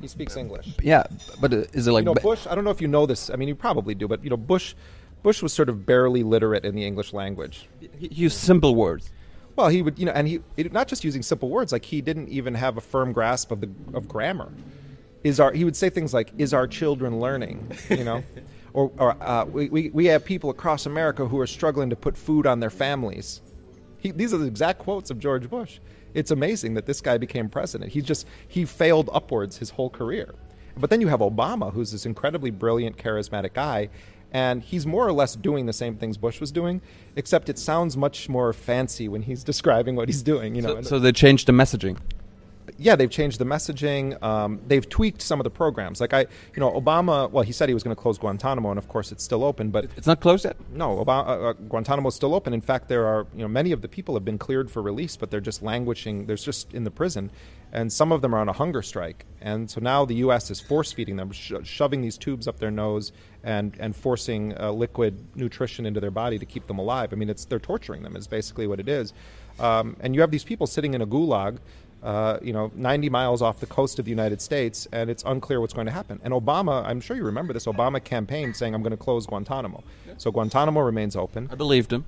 He 0.00 0.08
speaks 0.08 0.36
English. 0.36 0.74
Yeah, 0.82 1.04
but 1.40 1.52
uh, 1.52 1.56
is 1.72 1.86
it 1.86 1.92
like 1.92 2.02
you 2.02 2.06
know, 2.06 2.14
Bush. 2.14 2.46
I 2.48 2.54
don't 2.54 2.64
know 2.64 2.70
if 2.70 2.80
you 2.80 2.88
know 2.88 3.06
this. 3.06 3.30
I 3.30 3.36
mean, 3.36 3.48
you 3.48 3.54
probably 3.54 3.94
do, 3.94 4.08
but 4.08 4.22
you 4.22 4.30
know, 4.30 4.36
Bush. 4.36 4.74
Bush 5.22 5.40
was 5.40 5.52
sort 5.52 5.68
of 5.68 5.86
barely 5.86 6.24
literate 6.24 6.64
in 6.64 6.74
the 6.74 6.84
English 6.84 7.12
language. 7.12 7.68
he 7.78 8.08
he 8.08 8.22
used 8.22 8.36
simple 8.36 8.74
words? 8.74 9.12
Well, 9.56 9.68
he 9.68 9.82
would, 9.82 9.98
you 9.98 10.06
know, 10.06 10.12
and 10.12 10.26
he 10.26 10.40
it, 10.56 10.72
not 10.72 10.88
just 10.88 11.04
using 11.04 11.22
simple 11.22 11.48
words. 11.48 11.72
Like 11.72 11.84
he 11.84 12.00
didn't 12.00 12.28
even 12.28 12.54
have 12.54 12.76
a 12.76 12.80
firm 12.80 13.12
grasp 13.12 13.50
of 13.50 13.60
the 13.60 13.70
of 13.92 14.08
grammar. 14.08 14.52
Is 15.24 15.38
our 15.40 15.52
he 15.52 15.64
would 15.64 15.76
say 15.76 15.90
things 15.90 16.14
like, 16.14 16.32
"Is 16.38 16.54
our 16.54 16.66
children 16.66 17.20
learning?" 17.20 17.70
You 17.90 18.04
know, 18.04 18.24
or 18.72 18.90
or 18.98 19.22
uh, 19.22 19.44
we, 19.44 19.68
we 19.68 19.90
we 19.90 20.06
have 20.06 20.24
people 20.24 20.50
across 20.50 20.86
America 20.86 21.26
who 21.26 21.38
are 21.38 21.46
struggling 21.46 21.90
to 21.90 21.96
put 21.96 22.16
food 22.16 22.46
on 22.46 22.60
their 22.60 22.70
families. 22.70 23.42
He, 23.98 24.10
these 24.10 24.34
are 24.34 24.38
the 24.38 24.46
exact 24.46 24.80
quotes 24.80 25.10
of 25.10 25.18
George 25.18 25.48
Bush. 25.48 25.78
It's 26.14 26.30
amazing 26.30 26.74
that 26.74 26.86
this 26.86 27.00
guy 27.00 27.18
became 27.18 27.48
president. 27.48 27.92
He 27.92 28.00
just 28.00 28.26
he 28.48 28.64
failed 28.64 29.10
upwards 29.12 29.58
his 29.58 29.70
whole 29.70 29.90
career. 29.90 30.34
But 30.76 30.90
then 30.90 31.00
you 31.00 31.08
have 31.08 31.20
Obama, 31.20 31.72
who's 31.72 31.92
this 31.92 32.06
incredibly 32.06 32.50
brilliant, 32.50 32.96
charismatic 32.96 33.52
guy, 33.52 33.90
and 34.32 34.62
he's 34.62 34.86
more 34.86 35.06
or 35.06 35.12
less 35.12 35.36
doing 35.36 35.66
the 35.66 35.72
same 35.72 35.96
things 35.96 36.16
Bush 36.16 36.40
was 36.40 36.50
doing, 36.50 36.80
except 37.16 37.48
it 37.48 37.58
sounds 37.58 37.96
much 37.96 38.28
more 38.28 38.52
fancy 38.52 39.08
when 39.08 39.22
he's 39.22 39.44
describing 39.52 39.94
what 39.94 40.08
he's 40.08 40.22
doing. 40.22 40.54
You 40.54 40.62
know, 40.62 40.74
So, 40.76 40.82
so 40.82 40.98
they 40.98 41.12
changed 41.12 41.46
the 41.46 41.52
messaging. 41.52 41.98
yeah, 42.78 42.96
they've 42.96 43.10
changed 43.10 43.38
the 43.38 43.44
messaging. 43.44 44.20
Um, 44.22 44.60
they've 44.66 44.88
tweaked 44.88 45.20
some 45.20 45.38
of 45.40 45.44
the 45.44 45.50
programs. 45.50 46.00
Like 46.00 46.14
I, 46.14 46.20
you 46.20 46.60
know, 46.60 46.70
Obama. 46.72 47.30
Well, 47.30 47.44
he 47.44 47.52
said 47.52 47.68
he 47.68 47.74
was 47.74 47.82
going 47.82 47.94
to 47.94 48.00
close 48.00 48.18
Guantanamo, 48.18 48.70
and 48.70 48.78
of 48.78 48.88
course, 48.88 49.12
it's 49.12 49.22
still 49.22 49.44
open. 49.44 49.70
But 49.70 49.86
It's 49.96 50.06
not 50.06 50.20
closed 50.20 50.44
yet. 50.44 50.56
no, 50.72 51.04
Obama, 51.04 51.26
uh, 51.26 51.30
uh, 51.50 51.52
Guantanamo 51.52 52.08
is 52.08 52.14
still 52.14 52.34
open. 52.34 52.54
In 52.54 52.60
fact, 52.60 52.88
there 52.88 53.04
are 53.06 53.26
you 53.34 53.42
know 53.42 53.48
many 53.48 53.72
of 53.72 53.82
the 53.82 53.88
people 53.88 54.14
have 54.14 54.24
been 54.24 54.38
cleared 54.38 54.70
for 54.70 54.80
release, 54.80 55.16
but 55.16 55.30
they're 55.30 55.40
just 55.40 55.62
languishing. 55.62 56.26
They're 56.26 56.36
just 56.36 56.72
in 56.72 56.84
the 56.84 56.90
prison, 56.90 57.30
and 57.72 57.92
some 57.92 58.12
of 58.12 58.20
them 58.20 58.34
are 58.34 58.38
on 58.38 58.48
a 58.48 58.52
hunger 58.52 58.82
strike. 58.82 59.24
And 59.40 59.70
so 59.70 59.80
now 59.80 60.04
the 60.04 60.16
U.S. 60.16 60.50
is 60.50 60.60
force 60.60 60.92
feeding 60.92 61.16
them, 61.16 61.32
sho 61.32 61.62
shoving 61.62 62.02
these 62.02 62.18
tubes 62.18 62.46
up 62.46 62.58
their 62.58 62.70
nose 62.70 63.12
and 63.42 63.74
and 63.80 63.96
forcing 63.96 64.56
uh, 64.58 64.70
liquid 64.72 65.24
nutrition 65.34 65.86
into 65.86 66.00
their 66.00 66.10
body 66.10 66.38
to 66.38 66.46
keep 66.46 66.66
them 66.66 66.78
alive. 66.78 67.12
I 67.12 67.16
mean, 67.16 67.30
it's 67.30 67.44
they're 67.44 67.58
torturing 67.58 68.02
them. 68.02 68.14
Is 68.16 68.26
basically 68.26 68.66
what 68.66 68.78
it 68.80 68.88
is. 68.88 69.12
Um, 69.58 69.96
and 70.00 70.14
you 70.14 70.20
have 70.20 70.30
these 70.30 70.44
people 70.44 70.66
sitting 70.66 70.94
in 70.94 71.02
a 71.02 71.06
gulag. 71.06 71.58
uh, 72.02 72.38
you 72.42 72.52
know, 72.52 72.70
90 72.74 73.10
miles 73.10 73.42
off 73.42 73.60
the 73.60 73.66
coast 73.66 73.98
of 74.00 74.04
the 74.04 74.10
United 74.10 74.40
States, 74.42 74.88
and 74.92 75.08
it's 75.08 75.22
unclear 75.24 75.60
what's 75.60 75.72
going 75.72 75.86
to 75.86 75.92
happen. 75.92 76.20
And 76.24 76.34
Obama, 76.34 76.84
I'm 76.84 77.00
sure 77.00 77.16
you 77.16 77.24
remember 77.24 77.52
this, 77.52 77.66
Obama 77.66 78.02
campaigned 78.02 78.56
saying, 78.56 78.74
I'm 78.74 78.82
going 78.82 78.90
to 78.90 78.96
close 78.96 79.24
Guantanamo. 79.26 79.84
So 80.18 80.32
Guantanamo 80.32 80.80
remains 80.80 81.14
open. 81.14 81.48
I 81.50 81.54
believed 81.54 81.92
him. 81.92 82.04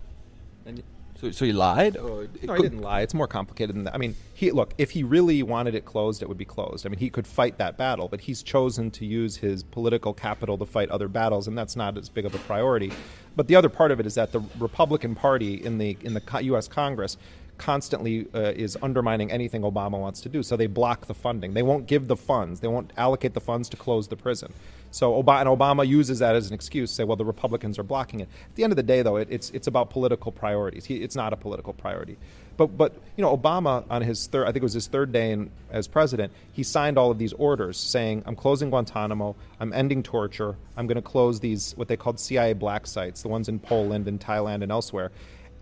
And 0.66 0.82
so, 1.24 1.30
so 1.30 1.44
he 1.44 1.52
lied? 1.52 1.96
Oh, 1.96 2.20
or 2.20 2.28
no, 2.42 2.54
he 2.54 2.62
didn't 2.62 2.80
lie. 2.82 3.00
It's 3.00 3.14
more 3.14 3.26
complicated 3.26 3.74
than 3.74 3.84
that. 3.84 3.94
I 3.94 3.98
mean, 3.98 4.14
he 4.34 4.50
look. 4.50 4.74
If 4.78 4.90
he 4.90 5.02
really 5.02 5.42
wanted 5.42 5.74
it 5.74 5.84
closed, 5.84 6.22
it 6.22 6.28
would 6.28 6.38
be 6.38 6.44
closed. 6.44 6.86
I 6.86 6.90
mean, 6.90 6.98
he 6.98 7.08
could 7.10 7.26
fight 7.26 7.58
that 7.58 7.76
battle, 7.76 8.08
but 8.08 8.20
he's 8.20 8.42
chosen 8.42 8.90
to 8.92 9.06
use 9.06 9.36
his 9.36 9.62
political 9.62 10.12
capital 10.12 10.58
to 10.58 10.66
fight 10.66 10.90
other 10.90 11.08
battles, 11.08 11.48
and 11.48 11.56
that's 11.56 11.76
not 11.76 11.96
as 11.96 12.08
big 12.08 12.26
of 12.26 12.34
a 12.34 12.38
priority. 12.38 12.92
But 13.36 13.48
the 13.48 13.56
other 13.56 13.68
part 13.68 13.90
of 13.90 14.00
it 14.00 14.06
is 14.06 14.14
that 14.14 14.32
the 14.32 14.40
Republican 14.58 15.14
Party 15.14 15.54
in 15.54 15.78
the 15.78 15.96
in 16.02 16.14
the 16.14 16.22
U.S. 16.42 16.68
Congress 16.68 17.16
constantly 17.58 18.26
uh, 18.34 18.52
is 18.56 18.76
undermining 18.82 19.30
anything 19.30 19.62
Obama 19.62 19.98
wants 19.98 20.20
to 20.22 20.28
do. 20.28 20.42
So 20.42 20.56
they 20.56 20.66
block 20.66 21.06
the 21.06 21.14
funding. 21.14 21.54
They 21.54 21.62
won't 21.62 21.86
give 21.86 22.08
the 22.08 22.16
funds. 22.16 22.60
They 22.60 22.68
won't 22.68 22.92
allocate 22.96 23.34
the 23.34 23.40
funds 23.40 23.68
to 23.70 23.76
close 23.76 24.08
the 24.08 24.16
prison. 24.16 24.52
So 24.94 25.20
Obama, 25.20 25.40
and 25.40 25.48
Obama 25.48 25.86
uses 25.86 26.20
that 26.20 26.36
as 26.36 26.46
an 26.46 26.54
excuse 26.54 26.88
say, 26.90 27.02
well, 27.02 27.16
the 27.16 27.24
Republicans 27.24 27.80
are 27.80 27.82
blocking 27.82 28.20
it. 28.20 28.28
At 28.50 28.54
the 28.54 28.62
end 28.62 28.72
of 28.72 28.76
the 28.76 28.84
day, 28.84 29.02
though, 29.02 29.16
it, 29.16 29.26
it's 29.28 29.50
it's 29.50 29.66
about 29.66 29.90
political 29.90 30.30
priorities. 30.30 30.84
He, 30.84 31.02
it's 31.02 31.16
not 31.16 31.32
a 31.32 31.36
political 31.36 31.72
priority. 31.72 32.16
But 32.56 32.76
but 32.76 32.94
you 33.16 33.22
know, 33.22 33.36
Obama 33.36 33.84
on 33.90 34.02
his 34.02 34.28
third, 34.28 34.44
I 34.44 34.52
think 34.52 34.58
it 34.58 34.62
was 34.62 34.72
his 34.72 34.86
third 34.86 35.10
day 35.10 35.32
in, 35.32 35.50
as 35.70 35.88
president, 35.88 36.32
he 36.52 36.62
signed 36.62 36.96
all 36.96 37.10
of 37.10 37.18
these 37.18 37.32
orders 37.32 37.76
saying, 37.76 38.22
"I'm 38.24 38.36
closing 38.36 38.70
Guantanamo. 38.70 39.34
I'm 39.58 39.72
ending 39.72 40.04
torture. 40.04 40.56
I'm 40.76 40.86
going 40.86 40.94
to 40.94 41.02
close 41.02 41.40
these 41.40 41.72
what 41.76 41.88
they 41.88 41.96
called 41.96 42.20
CIA 42.20 42.52
black 42.52 42.86
sites, 42.86 43.22
the 43.22 43.28
ones 43.28 43.48
in 43.48 43.58
Poland 43.58 44.06
and 44.06 44.20
Thailand 44.20 44.62
and 44.62 44.70
elsewhere." 44.70 45.10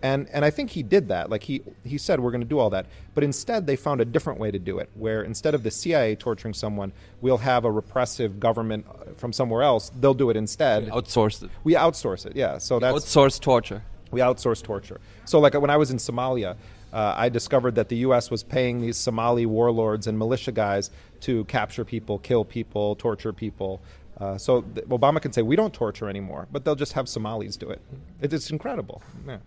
And, 0.03 0.27
and 0.33 0.43
I 0.43 0.49
think 0.49 0.71
he 0.71 0.83
did 0.83 1.07
that. 1.07 1.29
Like 1.29 1.43
he, 1.43 1.61
he 1.85 1.97
said, 1.97 2.19
we're 2.19 2.31
going 2.31 2.41
to 2.41 2.47
do 2.47 2.59
all 2.59 2.69
that. 2.71 2.87
But 3.15 3.23
instead, 3.23 3.65
they 3.65 3.77
found 3.77 4.01
a 4.01 4.05
different 4.05 4.37
way 4.37 4.51
to 4.51 4.59
do 4.59 4.77
it, 4.79 4.89
where 4.95 5.23
instead 5.23 5.55
of 5.55 5.63
the 5.63 5.71
CIA 5.71 6.15
torturing 6.15 6.53
someone, 6.53 6.91
we'll 7.21 7.37
have 7.37 7.63
a 7.63 7.71
repressive 7.71 8.37
government 8.37 8.85
from 9.17 9.31
somewhere 9.31 9.63
else. 9.63 9.91
They'll 9.95 10.13
do 10.13 10.29
it 10.29 10.35
instead. 10.35 10.83
We 10.83 10.91
outsourced 10.91 11.43
it. 11.43 11.51
We 11.63 11.73
outsource 11.75 12.25
it, 12.25 12.35
yeah. 12.35 12.57
So 12.57 12.79
that's 12.79 12.97
outsourced 12.97 13.39
torture. 13.39 13.81
We 14.11 14.19
outsource 14.19 14.61
torture. 14.61 14.99
So, 15.25 15.39
like 15.39 15.53
when 15.59 15.69
I 15.69 15.77
was 15.77 15.89
in 15.89 15.97
Somalia, 15.97 16.57
uh, 16.91 17.15
I 17.17 17.29
discovered 17.29 17.75
that 17.75 17.87
the 17.89 17.97
U.S. 17.97 18.29
was 18.29 18.43
paying 18.43 18.81
these 18.81 18.97
Somali 18.97 19.45
warlords 19.45 20.05
and 20.05 20.19
militia 20.19 20.51
guys 20.51 20.91
to 21.21 21.45
capture 21.45 21.85
people, 21.85 22.19
kill 22.19 22.43
people, 22.43 22.95
torture 22.95 23.33
people. 23.33 23.81
Uh, 24.19 24.37
so 24.37 24.61
th- 24.61 24.85
Obama 24.87 25.19
can 25.19 25.31
say 25.33 25.41
we 25.41 25.55
don't 25.55 25.73
torture 25.73 26.07
anymore, 26.07 26.47
but 26.51 26.63
they'll 26.65 26.75
just 26.75 26.93
have 26.93 27.09
Somalis 27.09 27.57
do 27.57 27.69
it. 27.69 27.81
it 28.21 28.31
it's 28.31 28.51
incredible. 28.51 29.01
Yeah. 29.25 29.37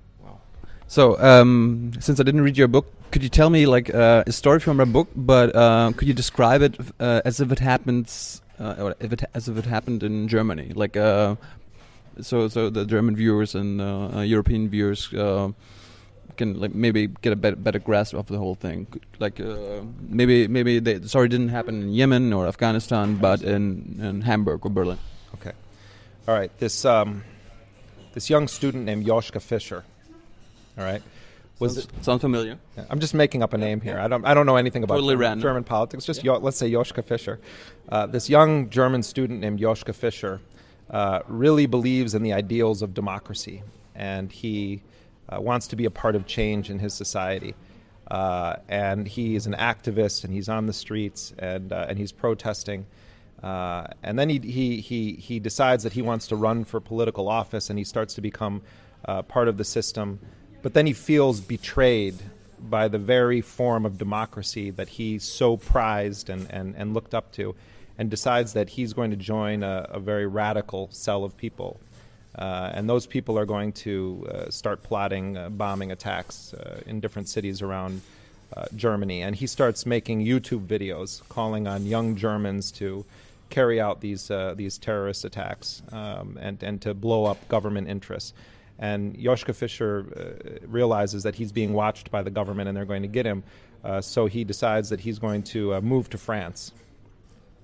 So, 0.88 1.18
um, 1.20 1.92
since 1.98 2.20
I 2.20 2.22
didn't 2.22 2.42
read 2.42 2.56
your 2.56 2.68
book, 2.68 2.86
could 3.10 3.22
you 3.22 3.28
tell 3.28 3.50
me 3.50 3.66
like 3.66 3.92
uh, 3.92 4.22
a 4.26 4.32
story 4.32 4.60
from 4.60 4.78
a 4.78 4.86
book, 4.86 5.08
but 5.16 5.54
uh, 5.54 5.92
could 5.96 6.06
you 6.06 6.14
describe 6.14 6.62
it 6.62 6.78
uh, 7.00 7.22
as 7.24 7.40
if 7.40 7.50
it 7.50 7.58
happens, 7.58 8.40
uh, 8.60 8.74
or 8.78 8.94
if 9.00 9.12
it 9.12 9.24
as 9.34 9.48
if 9.48 9.58
it 9.58 9.64
happened 9.64 10.02
in 10.02 10.28
Germany? 10.28 10.72
Like, 10.74 10.96
uh, 10.96 11.36
so 12.20 12.46
so 12.48 12.70
the 12.70 12.84
German 12.84 13.16
viewers 13.16 13.54
and 13.54 13.80
uh, 13.80 14.20
European 14.20 14.68
viewers 14.68 15.08
can 16.36 16.60
like 16.60 16.74
maybe 16.74 17.06
get 17.06 17.32
a 17.32 17.36
better, 17.36 17.56
better 17.56 17.78
grasp 17.78 18.14
of 18.14 18.26
the 18.26 18.38
whole 18.38 18.54
thing. 18.54 18.86
Like 19.18 19.40
maybe 20.08 20.46
maybe 20.46 20.78
the 20.78 21.08
story 21.08 21.28
didn't 21.28 21.48
happen 21.48 21.82
in 21.82 21.88
Yemen 21.94 22.32
or 22.32 22.46
Afghanistan, 22.46 23.16
but 23.16 23.42
in, 23.42 23.98
in 24.00 24.20
Hamburg 24.20 24.64
or 24.64 24.70
Berlin. 24.70 24.98
Okay, 25.34 25.52
all 26.28 26.34
right. 26.34 26.56
This 26.58 26.84
um, 26.84 27.24
this 28.12 28.30
young 28.30 28.46
student 28.46 28.84
named 28.84 29.04
Joschka 29.04 29.42
Fischer 29.42 29.84
all 30.78 30.84
right. 30.84 31.02
Was 31.58 31.88
sounds, 32.02 32.18
it, 32.18 32.20
familiar? 32.20 32.58
Yeah, 32.76 32.84
I'm 32.90 33.00
just 33.00 33.14
making 33.14 33.42
up 33.42 33.54
a 33.54 33.58
name 33.58 33.80
here. 33.80 33.98
I 33.98 34.08
don't. 34.08 34.26
I 34.26 34.34
don't 34.34 34.44
know 34.44 34.56
anything 34.56 34.84
about 34.84 34.96
totally 34.96 35.14
German, 35.14 35.40
German, 35.40 35.64
politics. 35.64 36.04
Just 36.04 36.22
yeah. 36.22 36.32
Let's 36.32 36.58
say 36.58 36.70
Joschka 36.70 37.02
Fischer. 37.02 37.40
Uh, 37.88 38.06
this 38.06 38.28
young 38.28 38.68
German 38.68 39.02
student 39.02 39.40
named 39.40 39.58
Joschka 39.58 39.94
Fischer 39.94 40.42
uh, 40.90 41.20
really 41.28 41.64
believes 41.64 42.14
in 42.14 42.22
the 42.22 42.34
ideals 42.34 42.82
of 42.82 42.92
democracy, 42.92 43.62
and 43.94 44.30
he 44.30 44.82
uh, 45.30 45.40
wants 45.40 45.66
to 45.68 45.76
be 45.76 45.86
a 45.86 45.90
part 45.90 46.14
of 46.14 46.26
change 46.26 46.68
in 46.68 46.78
his 46.78 46.92
society. 46.92 47.54
Uh, 48.10 48.56
and 48.68 49.08
he 49.08 49.34
is 49.34 49.46
an 49.46 49.54
activist, 49.54 50.24
and 50.24 50.34
he's 50.34 50.50
on 50.50 50.66
the 50.66 50.74
streets, 50.74 51.32
and 51.38 51.72
uh, 51.72 51.86
and 51.88 51.98
he's 51.98 52.12
protesting. 52.12 52.84
Uh, 53.42 53.86
and 54.02 54.18
then 54.18 54.28
he, 54.28 54.38
he 54.40 54.80
he 54.82 55.12
he 55.14 55.40
decides 55.40 55.84
that 55.84 55.94
he 55.94 56.02
wants 56.02 56.26
to 56.26 56.36
run 56.36 56.64
for 56.64 56.80
political 56.80 57.30
office, 57.30 57.70
and 57.70 57.78
he 57.78 57.84
starts 57.84 58.12
to 58.12 58.20
become 58.20 58.60
part 59.26 59.48
of 59.48 59.56
the 59.56 59.64
system. 59.64 60.20
But 60.66 60.74
then 60.74 60.88
he 60.88 60.94
feels 60.94 61.40
betrayed 61.40 62.16
by 62.58 62.88
the 62.88 62.98
very 62.98 63.40
form 63.40 63.86
of 63.86 63.98
democracy 63.98 64.70
that 64.70 64.88
he 64.88 65.20
so 65.20 65.56
prized 65.56 66.28
and, 66.28 66.50
and, 66.50 66.74
and 66.74 66.92
looked 66.92 67.14
up 67.14 67.30
to, 67.34 67.54
and 67.96 68.10
decides 68.10 68.52
that 68.54 68.70
he's 68.70 68.92
going 68.92 69.12
to 69.12 69.16
join 69.16 69.62
a, 69.62 69.86
a 69.90 70.00
very 70.00 70.26
radical 70.26 70.88
cell 70.90 71.22
of 71.22 71.36
people. 71.36 71.78
Uh, 72.36 72.72
and 72.74 72.90
those 72.90 73.06
people 73.06 73.38
are 73.38 73.46
going 73.46 73.70
to 73.74 74.26
uh, 74.28 74.50
start 74.50 74.82
plotting 74.82 75.36
uh, 75.36 75.50
bombing 75.50 75.92
attacks 75.92 76.52
uh, 76.54 76.80
in 76.84 76.98
different 76.98 77.28
cities 77.28 77.62
around 77.62 78.02
uh, 78.56 78.64
Germany. 78.74 79.22
And 79.22 79.36
he 79.36 79.46
starts 79.46 79.86
making 79.86 80.26
YouTube 80.26 80.66
videos 80.66 81.22
calling 81.28 81.68
on 81.68 81.86
young 81.86 82.16
Germans 82.16 82.72
to 82.72 83.04
carry 83.50 83.80
out 83.80 84.00
these, 84.00 84.32
uh, 84.32 84.54
these 84.56 84.78
terrorist 84.78 85.24
attacks 85.24 85.84
um, 85.92 86.36
and, 86.40 86.60
and 86.60 86.82
to 86.82 86.92
blow 86.92 87.24
up 87.24 87.46
government 87.46 87.88
interests. 87.88 88.32
And 88.78 89.16
Joschka 89.16 89.54
Fischer 89.54 90.04
uh, 90.14 90.66
realizes 90.66 91.22
that 91.22 91.34
he's 91.34 91.52
being 91.52 91.72
watched 91.72 92.10
by 92.10 92.22
the 92.22 92.30
government 92.30 92.68
and 92.68 92.76
they're 92.76 92.84
going 92.84 93.02
to 93.02 93.08
get 93.08 93.26
him. 93.26 93.42
Uh, 93.82 94.00
so 94.00 94.26
he 94.26 94.44
decides 94.44 94.88
that 94.90 95.00
he's 95.00 95.18
going 95.18 95.42
to 95.42 95.74
uh, 95.74 95.80
move 95.80 96.10
to 96.10 96.18
France 96.18 96.72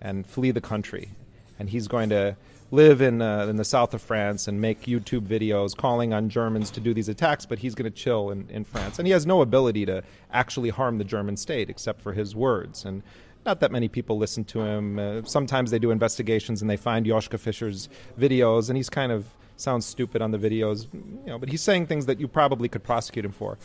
and 0.01 0.27
flee 0.27 0.51
the 0.51 0.61
country. 0.61 1.11
And 1.59 1.68
he's 1.68 1.87
going 1.87 2.09
to 2.11 2.37
live 2.70 3.03
in, 3.03 3.20
uh, 3.20 3.46
in 3.46 3.57
the 3.57 3.64
south 3.64 3.92
of 3.92 4.01
France 4.01 4.48
and 4.48 4.61
make 4.61 4.83
YouTube 4.83 5.27
videos 5.27 5.77
calling 5.77 6.14
on 6.14 6.29
Germans 6.31 6.70
to 6.70 6.81
do 6.81 6.94
these 6.94 7.09
attacks, 7.09 7.44
but 7.44 7.59
he's 7.59 7.75
going 7.75 7.90
to 7.90 7.96
chill 7.96 8.31
in, 8.31 8.48
in 8.48 8.64
France. 8.64 8.98
And 8.98 9.07
he 9.07 9.12
has 9.12 9.27
no 9.27 9.42
ability 9.42 9.85
to 9.87 10.03
actually 10.33 10.70
harm 10.70 10.96
the 10.96 11.05
German 11.05 11.37
state 11.37 11.68
except 11.68 12.01
for 12.01 12.14
his 12.14 12.35
words. 12.35 12.85
And 12.87 13.03
not 13.44 13.61
that 13.61 13.72
many 13.72 13.88
people 13.88 14.16
listen 14.16 14.44
to 14.44 14.61
him. 14.61 14.98
Uh, 14.98 15.22
sometimes 15.25 15.70
they 15.70 15.79
do 15.79 15.90
investigations 15.90 16.62
and 16.62 16.70
they 16.70 16.77
find 16.77 17.05
Joschka 17.05 17.38
Fischer's 17.38 17.88
videos, 18.18 18.68
and 18.68 18.77
he's 18.77 18.88
kind 18.88 19.12
of 19.12 19.27
sounds 19.57 19.87
stupid 19.87 20.23
on 20.23 20.31
the 20.31 20.38
videos, 20.38 20.87
you 20.93 21.27
know, 21.27 21.38
but 21.38 21.49
he's 21.49 21.62
saying 21.62 21.87
things 21.87 22.07
that 22.07 22.21
you 22.21 22.29
probably 22.29 22.69
could 22.69 22.83
prosecute 22.83 23.25
him 23.25 23.33
for. 23.33 23.59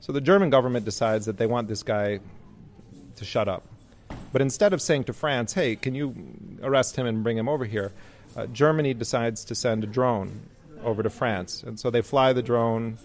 So 0.00 0.12
the 0.12 0.20
German 0.20 0.50
government 0.50 0.84
decides 0.84 1.26
that 1.26 1.38
they 1.38 1.46
want 1.46 1.68
this 1.68 1.82
guy 1.82 2.20
to 3.16 3.24
shut 3.24 3.48
up. 3.48 3.64
But 4.32 4.42
instead 4.42 4.72
of 4.72 4.82
saying 4.82 5.04
to 5.04 5.12
France, 5.12 5.54
hey, 5.54 5.74
can 5.76 5.94
you 5.94 6.14
arrest 6.62 6.96
him 6.96 7.06
and 7.06 7.22
bring 7.22 7.36
him 7.36 7.48
over 7.48 7.64
here, 7.64 7.92
uh, 8.36 8.46
Germany 8.46 8.94
decides 8.94 9.44
to 9.46 9.54
send 9.54 9.84
a 9.84 9.86
drone 9.86 10.42
over 10.84 11.02
to 11.02 11.10
France. 11.10 11.62
And 11.62 11.80
so 11.80 11.90
they 11.90 12.02
fly 12.02 12.32
the 12.32 12.42
drone 12.42 12.98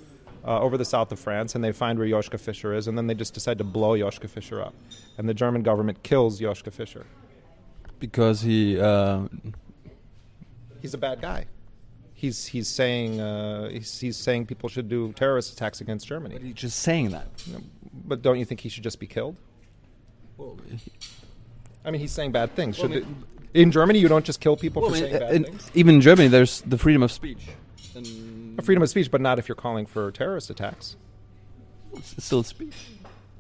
uh, 0.45 0.59
over 0.59 0.77
the 0.77 0.85
south 0.85 1.11
of 1.11 1.19
France 1.19 1.55
and 1.55 1.63
they 1.63 1.71
find 1.71 1.97
where 1.97 2.07
Joschka 2.07 2.39
Fischer 2.39 2.73
is, 2.73 2.87
and 2.87 2.97
then 2.97 3.07
they 3.07 3.15
just 3.15 3.33
decide 3.33 3.57
to 3.57 3.63
blow 3.63 3.97
Joschka 3.97 4.29
Fischer 4.29 4.61
up. 4.61 4.75
And 5.17 5.27
the 5.27 5.33
German 5.33 5.63
government 5.63 6.03
kills 6.03 6.39
Joschka 6.39 6.71
Fischer. 6.71 7.05
Because 7.99 8.41
he. 8.41 8.79
Uh, 8.79 9.23
He's 10.81 10.93
a 10.93 10.97
bad 10.97 11.21
guy 11.21 11.47
he's 12.23 12.45
he's 12.45 12.69
saying 12.69 13.19
uh, 13.19 13.69
he's, 13.69 13.99
he's 13.99 14.17
saying 14.17 14.45
people 14.45 14.69
should 14.69 14.87
do 14.87 15.11
terrorist 15.11 15.51
attacks 15.51 15.81
against 15.81 16.07
Germany. 16.07 16.35
But 16.35 16.43
he's 16.43 16.55
just 16.55 16.79
saying 16.79 17.09
that. 17.09 17.27
But 18.05 18.21
don't 18.21 18.39
you 18.39 18.45
think 18.45 18.61
he 18.61 18.69
should 18.69 18.83
just 18.83 18.99
be 18.99 19.07
killed? 19.07 19.35
Well, 20.37 20.57
I 21.83 21.91
mean, 21.91 21.99
he's 21.99 22.13
saying 22.13 22.31
bad 22.31 22.55
things. 22.55 22.79
Well, 22.79 22.91
I 22.91 22.95
mean, 22.95 23.25
it, 23.53 23.61
in 23.61 23.71
Germany, 23.71 23.99
you 23.99 24.07
don't 24.07 24.23
just 24.23 24.39
kill 24.39 24.55
people 24.55 24.81
well, 24.81 24.91
for 24.91 24.97
I 24.97 25.01
mean, 25.01 25.09
saying 25.09 25.19
bad 25.19 25.35
in, 25.35 25.43
things. 25.43 25.71
Even 25.73 25.95
in 25.95 26.01
Germany, 26.01 26.29
there's 26.29 26.61
the 26.61 26.77
freedom 26.77 27.03
of 27.03 27.11
speech. 27.11 27.45
freedom 28.63 28.81
of 28.81 28.89
speech, 28.89 29.11
but 29.11 29.19
not 29.19 29.37
if 29.37 29.49
you're 29.49 29.55
calling 29.55 29.85
for 29.85 30.09
terrorist 30.11 30.49
attacks. 30.49 30.95
It's 31.93 32.23
still 32.25 32.43
speech. 32.43 32.73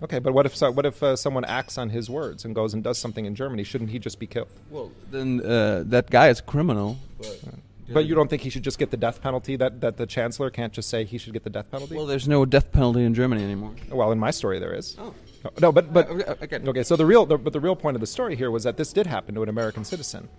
Okay, 0.03 0.19
but 0.19 0.33
what 0.33 0.45
if 0.45 0.55
so, 0.57 0.69
what 0.71 0.85
if 0.85 1.01
uh, 1.01 1.15
someone 1.15 1.45
acts 1.45 1.77
on 1.77 1.89
his 1.89 2.09
words 2.09 2.43
and 2.43 2.53
goes 2.53 2.73
and 2.73 2.83
does 2.83 2.97
something 2.97 3.25
in 3.25 3.33
Germany? 3.33 3.63
Shouldn't 3.63 3.91
he 3.91 3.99
just 3.99 4.19
be 4.19 4.27
killed? 4.27 4.49
Well, 4.69 4.91
then 5.09 5.39
uh, 5.39 5.83
that 5.85 6.09
guy 6.09 6.27
is 6.27 6.39
a 6.39 6.43
criminal. 6.43 6.97
But 7.17 7.39
but 7.93 8.05
you 8.05 8.15
don't 8.15 8.29
think 8.29 8.41
he 8.41 8.49
should 8.49 8.63
just 8.63 8.79
get 8.79 8.91
the 8.91 8.97
death 8.97 9.21
penalty? 9.21 9.55
That 9.55 9.81
that 9.81 9.97
the 9.97 10.05
chancellor 10.05 10.49
can't 10.49 10.73
just 10.73 10.89
say 10.89 11.03
he 11.05 11.17
should 11.17 11.33
get 11.33 11.43
the 11.43 11.49
death 11.49 11.69
penalty? 11.71 11.95
Well, 11.95 12.05
there's 12.05 12.27
no 12.27 12.45
death 12.45 12.71
penalty 12.71 13.03
in 13.03 13.13
Germany 13.13 13.43
anymore. 13.43 13.73
Well, 13.89 14.11
in 14.11 14.19
my 14.19 14.31
story 14.31 14.59
there 14.59 14.73
is. 14.73 14.97
Oh. 14.99 15.13
No, 15.59 15.71
but 15.71 15.93
but 15.93 16.09
uh, 16.09 16.35
okay. 16.43 16.59
okay. 16.65 16.83
So 16.83 16.95
the 16.95 17.05
real 17.05 17.25
the, 17.25 17.37
but 17.37 17.53
the 17.53 17.59
real 17.59 17.75
point 17.75 17.95
of 17.95 18.01
the 18.01 18.07
story 18.07 18.35
here 18.35 18.49
was 18.49 18.63
that 18.63 18.77
this 18.77 18.93
did 18.93 19.07
happen 19.07 19.35
to 19.35 19.43
an 19.43 19.49
American 19.49 19.83
citizen, 19.83 20.29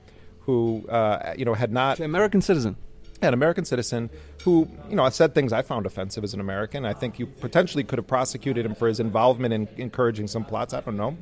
who 0.41 0.87
uh, 0.89 1.35
you 1.37 1.45
know 1.45 1.55
had 1.55 1.73
not 1.73 1.99
an 1.99 2.05
American 2.05 2.41
citizen. 2.41 2.77
An 3.23 3.33
American 3.33 3.65
citizen 3.65 4.11
who, 4.43 4.69
you 4.91 4.97
know, 4.97 5.09
said 5.09 5.35
things 5.35 5.53
I 5.53 5.63
found 5.63 5.87
offensive 5.87 6.25
as 6.25 6.35
an 6.35 6.41
American. 6.41 6.85
I 6.85 6.93
think 6.93 7.19
you 7.19 7.27
potentially 7.27 7.83
could 7.83 7.99
have 7.99 8.07
prosecuted 8.07 8.67
him 8.67 8.75
for 8.75 8.87
his 8.87 9.01
involvement 9.01 9.55
in 9.55 9.69
encouraging 9.79 10.27
some 10.27 10.45
plots. 10.45 10.75
I 10.75 10.81
don't 10.81 10.97
know. 10.97 11.17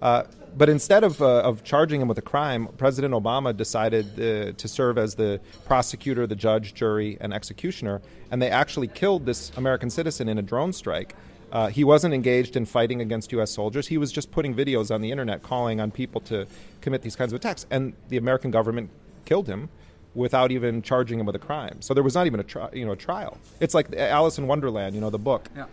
Uh, 0.00 0.24
but 0.56 0.68
instead 0.68 1.04
of, 1.04 1.20
uh, 1.22 1.40
of 1.40 1.62
charging 1.62 2.00
him 2.00 2.08
with 2.08 2.18
a 2.18 2.22
crime, 2.22 2.68
President 2.76 3.14
Obama 3.14 3.56
decided 3.56 4.06
uh, 4.18 4.52
to 4.52 4.68
serve 4.68 4.98
as 4.98 5.14
the 5.14 5.40
prosecutor, 5.66 6.26
the 6.26 6.36
judge, 6.36 6.74
jury, 6.74 7.16
and 7.20 7.32
executioner. 7.32 8.00
And 8.30 8.42
they 8.42 8.50
actually 8.50 8.88
killed 8.88 9.26
this 9.26 9.52
American 9.56 9.90
citizen 9.90 10.28
in 10.28 10.38
a 10.38 10.42
drone 10.42 10.72
strike. 10.72 11.14
Uh, 11.52 11.68
he 11.68 11.84
wasn't 11.84 12.12
engaged 12.12 12.56
in 12.56 12.66
fighting 12.66 13.00
against 13.00 13.32
U.S. 13.32 13.50
soldiers. 13.50 13.86
He 13.86 13.98
was 13.98 14.12
just 14.12 14.30
putting 14.30 14.54
videos 14.54 14.94
on 14.94 15.00
the 15.00 15.10
internet 15.10 15.42
calling 15.42 15.80
on 15.80 15.90
people 15.90 16.20
to 16.22 16.46
commit 16.80 17.02
these 17.02 17.16
kinds 17.16 17.32
of 17.32 17.36
attacks. 17.36 17.64
And 17.70 17.94
the 18.08 18.16
American 18.16 18.50
government 18.50 18.90
killed 19.24 19.46
him 19.46 19.68
without 20.14 20.50
even 20.50 20.82
charging 20.82 21.20
him 21.20 21.26
with 21.26 21.36
a 21.36 21.38
crime. 21.38 21.80
So 21.80 21.94
there 21.94 22.02
was 22.02 22.14
not 22.14 22.26
even 22.26 22.40
a 22.40 22.42
tri- 22.42 22.70
you 22.72 22.84
know 22.84 22.92
a 22.92 22.96
trial. 22.96 23.38
It's 23.60 23.74
like 23.74 23.94
Alice 23.94 24.38
in 24.38 24.46
Wonderland, 24.46 24.94
you 24.94 25.00
know, 25.00 25.10
the 25.10 25.18
book. 25.18 25.48
Yeah. 25.56 25.66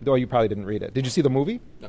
Though 0.00 0.16
you 0.16 0.26
probably 0.26 0.48
didn't 0.48 0.66
read 0.66 0.82
it. 0.82 0.92
Did 0.92 1.06
you 1.06 1.10
see 1.10 1.20
the 1.20 1.30
movie? 1.30 1.60
No. 1.80 1.88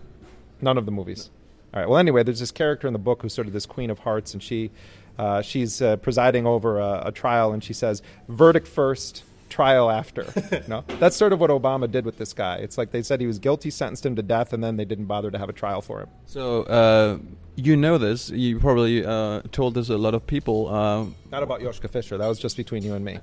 None 0.61 0.77
of 0.77 0.85
the 0.85 0.91
movies. 0.91 1.31
All 1.73 1.79
right. 1.81 1.89
Well, 1.89 1.97
anyway, 1.99 2.23
there's 2.23 2.39
this 2.39 2.51
character 2.51 2.87
in 2.87 2.93
the 2.93 2.99
book 2.99 3.21
who's 3.21 3.33
sort 3.33 3.47
of 3.47 3.53
this 3.53 3.65
queen 3.65 3.89
of 3.89 3.99
hearts, 3.99 4.33
and 4.33 4.43
she 4.43 4.69
uh, 5.17 5.41
she's 5.41 5.81
uh, 5.81 5.95
presiding 5.97 6.45
over 6.45 6.79
a, 6.79 7.03
a 7.07 7.11
trial, 7.11 7.51
and 7.51 7.63
she 7.63 7.73
says, 7.73 8.01
"Verdict 8.27 8.67
first, 8.67 9.23
trial 9.49 9.89
after." 9.89 10.25
no, 10.67 10.83
that's 10.99 11.15
sort 11.15 11.33
of 11.33 11.39
what 11.39 11.49
Obama 11.49 11.89
did 11.89 12.05
with 12.05 12.17
this 12.17 12.33
guy. 12.33 12.57
It's 12.57 12.77
like 12.77 12.91
they 12.91 13.01
said 13.01 13.21
he 13.21 13.27
was 13.27 13.39
guilty, 13.39 13.69
sentenced 13.71 14.05
him 14.05 14.15
to 14.17 14.21
death, 14.21 14.53
and 14.53 14.63
then 14.63 14.77
they 14.77 14.85
didn't 14.85 15.05
bother 15.05 15.31
to 15.31 15.37
have 15.37 15.49
a 15.49 15.53
trial 15.53 15.81
for 15.81 16.01
him. 16.01 16.09
So 16.27 16.63
uh, 16.63 17.17
you 17.55 17.75
know 17.75 17.97
this. 17.97 18.29
You 18.29 18.59
probably 18.59 19.03
uh, 19.05 19.41
told 19.51 19.73
this 19.73 19.87
to 19.87 19.95
a 19.95 19.97
lot 19.97 20.13
of 20.13 20.27
people. 20.27 20.67
Uh, 20.67 21.05
Not 21.31 21.41
about 21.43 21.61
Joschka 21.61 21.89
Fischer. 21.89 22.17
That 22.19 22.27
was 22.27 22.37
just 22.39 22.55
between 22.55 22.83
you 22.83 22.93
and 22.93 23.03
me. 23.03 23.17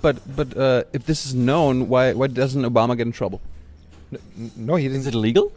but 0.00 0.16
but 0.36 0.56
uh, 0.56 0.82
if 0.92 1.06
this 1.06 1.24
is 1.26 1.34
known, 1.36 1.88
why 1.88 2.14
why 2.14 2.26
doesn't 2.26 2.62
Obama 2.62 2.96
get 2.96 3.06
in 3.06 3.12
trouble? 3.12 3.40
No, 4.56 4.74
he 4.76 4.88
didn't. 4.88 5.00
Is 5.02 5.06
it 5.06 5.14
illegal? 5.14 5.52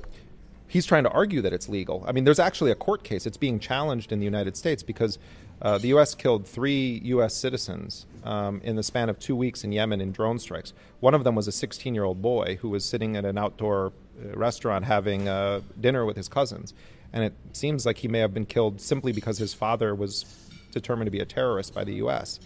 He's 0.67 0.85
trying 0.85 1.03
to 1.03 1.09
argue 1.11 1.41
that 1.41 1.53
it's 1.53 1.69
legal. 1.69 2.03
I 2.07 2.11
mean, 2.11 2.23
there's 2.23 2.39
actually 2.39 2.71
a 2.71 2.75
court 2.75 3.03
case. 3.03 3.25
It's 3.25 3.37
being 3.37 3.59
challenged 3.59 4.11
in 4.11 4.19
the 4.19 4.25
United 4.25 4.57
States 4.57 4.83
because 4.83 5.17
uh, 5.61 5.77
the 5.77 5.87
U.S. 5.89 6.15
killed 6.15 6.47
three 6.47 7.01
U.S. 7.05 7.33
citizens 7.33 8.05
um, 8.23 8.61
in 8.63 8.75
the 8.75 8.83
span 8.83 9.09
of 9.09 9.19
two 9.19 9.35
weeks 9.35 9.63
in 9.63 9.71
Yemen 9.71 10.01
in 10.01 10.11
drone 10.11 10.39
strikes. 10.39 10.73
One 10.99 11.13
of 11.13 11.23
them 11.23 11.35
was 11.35 11.47
a 11.47 11.51
16 11.51 11.93
year 11.95 12.03
old 12.03 12.21
boy 12.21 12.57
who 12.61 12.69
was 12.69 12.83
sitting 12.83 13.15
at 13.15 13.25
an 13.25 13.37
outdoor 13.37 13.93
uh, 14.17 14.37
restaurant 14.37 14.85
having 14.85 15.27
uh, 15.27 15.61
dinner 15.79 16.05
with 16.05 16.17
his 16.17 16.27
cousins. 16.27 16.73
And 17.13 17.23
it 17.23 17.33
seems 17.53 17.85
like 17.85 17.99
he 17.99 18.07
may 18.09 18.19
have 18.19 18.33
been 18.33 18.45
killed 18.45 18.81
simply 18.81 19.13
because 19.13 19.37
his 19.37 19.53
father 19.53 19.95
was 19.95 20.25
determined 20.71 21.07
to 21.07 21.11
be 21.11 21.21
a 21.21 21.25
terrorist 21.25 21.73
by 21.73 21.85
the 21.85 21.93
U.S. 21.95 22.39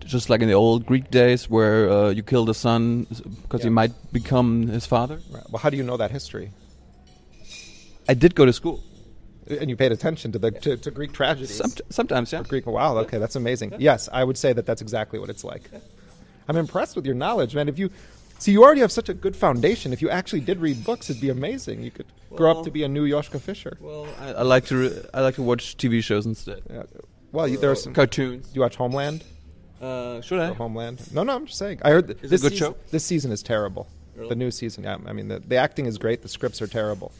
Just 0.00 0.28
like 0.28 0.40
in 0.40 0.48
the 0.48 0.54
old 0.54 0.84
Greek 0.84 1.10
days, 1.12 1.48
where 1.48 1.88
uh, 1.88 2.08
you 2.10 2.24
kill 2.24 2.44
the 2.44 2.54
son 2.54 3.06
because 3.42 3.62
he 3.62 3.68
might 3.68 3.92
become 4.12 4.66
his 4.66 4.84
father. 4.84 5.20
Right. 5.30 5.48
Well, 5.48 5.60
how 5.60 5.70
do 5.70 5.76
you 5.76 5.84
know 5.84 5.96
that 5.96 6.10
history? 6.10 6.50
I 8.08 8.14
did 8.14 8.34
go 8.34 8.44
to 8.46 8.52
school. 8.52 8.82
And 9.48 9.70
you 9.70 9.76
paid 9.76 9.92
attention 9.92 10.30
to 10.32 10.38
the 10.38 10.50
to, 10.50 10.76
to 10.76 10.90
Greek 10.90 11.12
tragedies. 11.12 11.58
Somet- 11.60 11.80
sometimes, 11.90 12.32
yeah. 12.32 12.42
Greek. 12.42 12.66
Wow. 12.66 12.98
Okay, 12.98 13.16
that's 13.18 13.34
amazing. 13.36 13.74
Yes, 13.78 14.08
I 14.12 14.22
would 14.22 14.36
say 14.36 14.52
that 14.52 14.66
that's 14.66 14.82
exactly 14.82 15.18
what 15.18 15.30
it's 15.30 15.42
like. 15.42 15.70
I'm 16.48 16.56
impressed 16.56 16.96
with 16.96 17.06
your 17.06 17.14
knowledge, 17.14 17.54
man. 17.54 17.66
If 17.68 17.78
you 17.78 17.90
see, 18.38 18.52
you 18.52 18.62
already 18.62 18.82
have 18.82 18.92
such 18.92 19.08
a 19.08 19.14
good 19.14 19.34
foundation. 19.34 19.92
If 19.94 20.02
you 20.02 20.10
actually 20.10 20.40
did 20.40 20.60
read 20.60 20.84
books, 20.84 21.08
it'd 21.08 21.22
be 21.22 21.30
amazing. 21.30 21.82
You 21.82 21.90
could 21.90 22.06
grow 22.36 22.50
up 22.58 22.64
to 22.64 22.70
be 22.70 22.82
a 22.82 22.88
new 22.88 23.08
Joschka 23.08 23.40
Fischer. 23.40 23.78
Well, 23.80 24.06
I, 24.20 24.32
I 24.32 24.42
like 24.42 24.66
to 24.66 24.76
re- 24.76 25.02
I 25.14 25.22
like 25.22 25.36
to 25.36 25.42
watch 25.42 25.78
TV 25.78 26.02
shows 26.04 26.26
instead. 26.26 26.62
Yeah. 26.68 26.82
Well, 27.32 27.48
you, 27.48 27.56
there 27.56 27.70
are 27.70 27.74
some. 27.74 27.92
Do 27.92 27.96
Cartoons. 27.96 28.50
you 28.54 28.60
watch 28.60 28.76
Homeland? 28.76 29.24
Uh, 29.80 30.20
should 30.20 30.40
Or 30.40 30.42
I? 30.42 30.52
Homeland? 30.52 31.10
No, 31.14 31.22
no. 31.22 31.34
I'm 31.36 31.46
just 31.46 31.58
saying. 31.58 31.80
I 31.82 31.90
heard 31.90 32.08
th- 32.08 32.18
this 32.20 32.42
good 32.42 32.52
season, 32.52 32.72
show? 32.72 32.76
This 32.90 33.04
season 33.04 33.32
is 33.32 33.42
terrible. 33.42 33.86
Really? 34.14 34.28
The 34.30 34.36
new 34.36 34.50
season. 34.50 34.84
Yeah. 34.84 34.98
I 35.06 35.12
mean, 35.14 35.28
the, 35.28 35.38
the 35.40 35.56
acting 35.56 35.86
is 35.86 35.96
great. 35.96 36.20
The 36.20 36.28
scripts 36.28 36.60
are 36.60 36.66
terrible. 36.66 37.12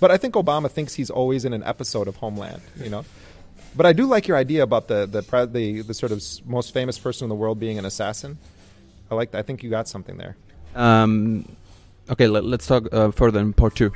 But 0.00 0.10
I 0.10 0.16
think 0.16 0.34
Obama 0.34 0.70
thinks 0.70 0.94
he's 0.94 1.10
always 1.10 1.44
in 1.44 1.52
an 1.52 1.62
episode 1.62 2.08
of 2.08 2.16
Homeland. 2.16 2.62
You 2.76 2.90
know. 2.90 3.04
But 3.74 3.86
I 3.86 3.92
do 3.92 4.06
like 4.06 4.28
your 4.28 4.36
idea 4.36 4.62
about 4.62 4.88
the 4.88 5.06
the 5.06 5.22
pre- 5.22 5.46
the, 5.46 5.82
the 5.82 5.94
sort 5.94 6.12
of 6.12 6.22
most 6.46 6.72
famous 6.72 6.98
person 6.98 7.24
in 7.24 7.28
the 7.28 7.34
world 7.34 7.58
being 7.58 7.78
an 7.78 7.84
assassin. 7.84 8.38
I 9.10 9.14
like. 9.14 9.34
I 9.34 9.42
think 9.42 9.62
you 9.62 9.70
got 9.70 9.88
something 9.88 10.16
there. 10.16 10.36
Um, 10.74 11.44
okay, 12.10 12.28
let, 12.28 12.44
let's 12.44 12.66
talk 12.66 12.92
uh, 12.92 13.10
further 13.10 13.40
in 13.40 13.52
part 13.52 13.74
two. 13.74 13.92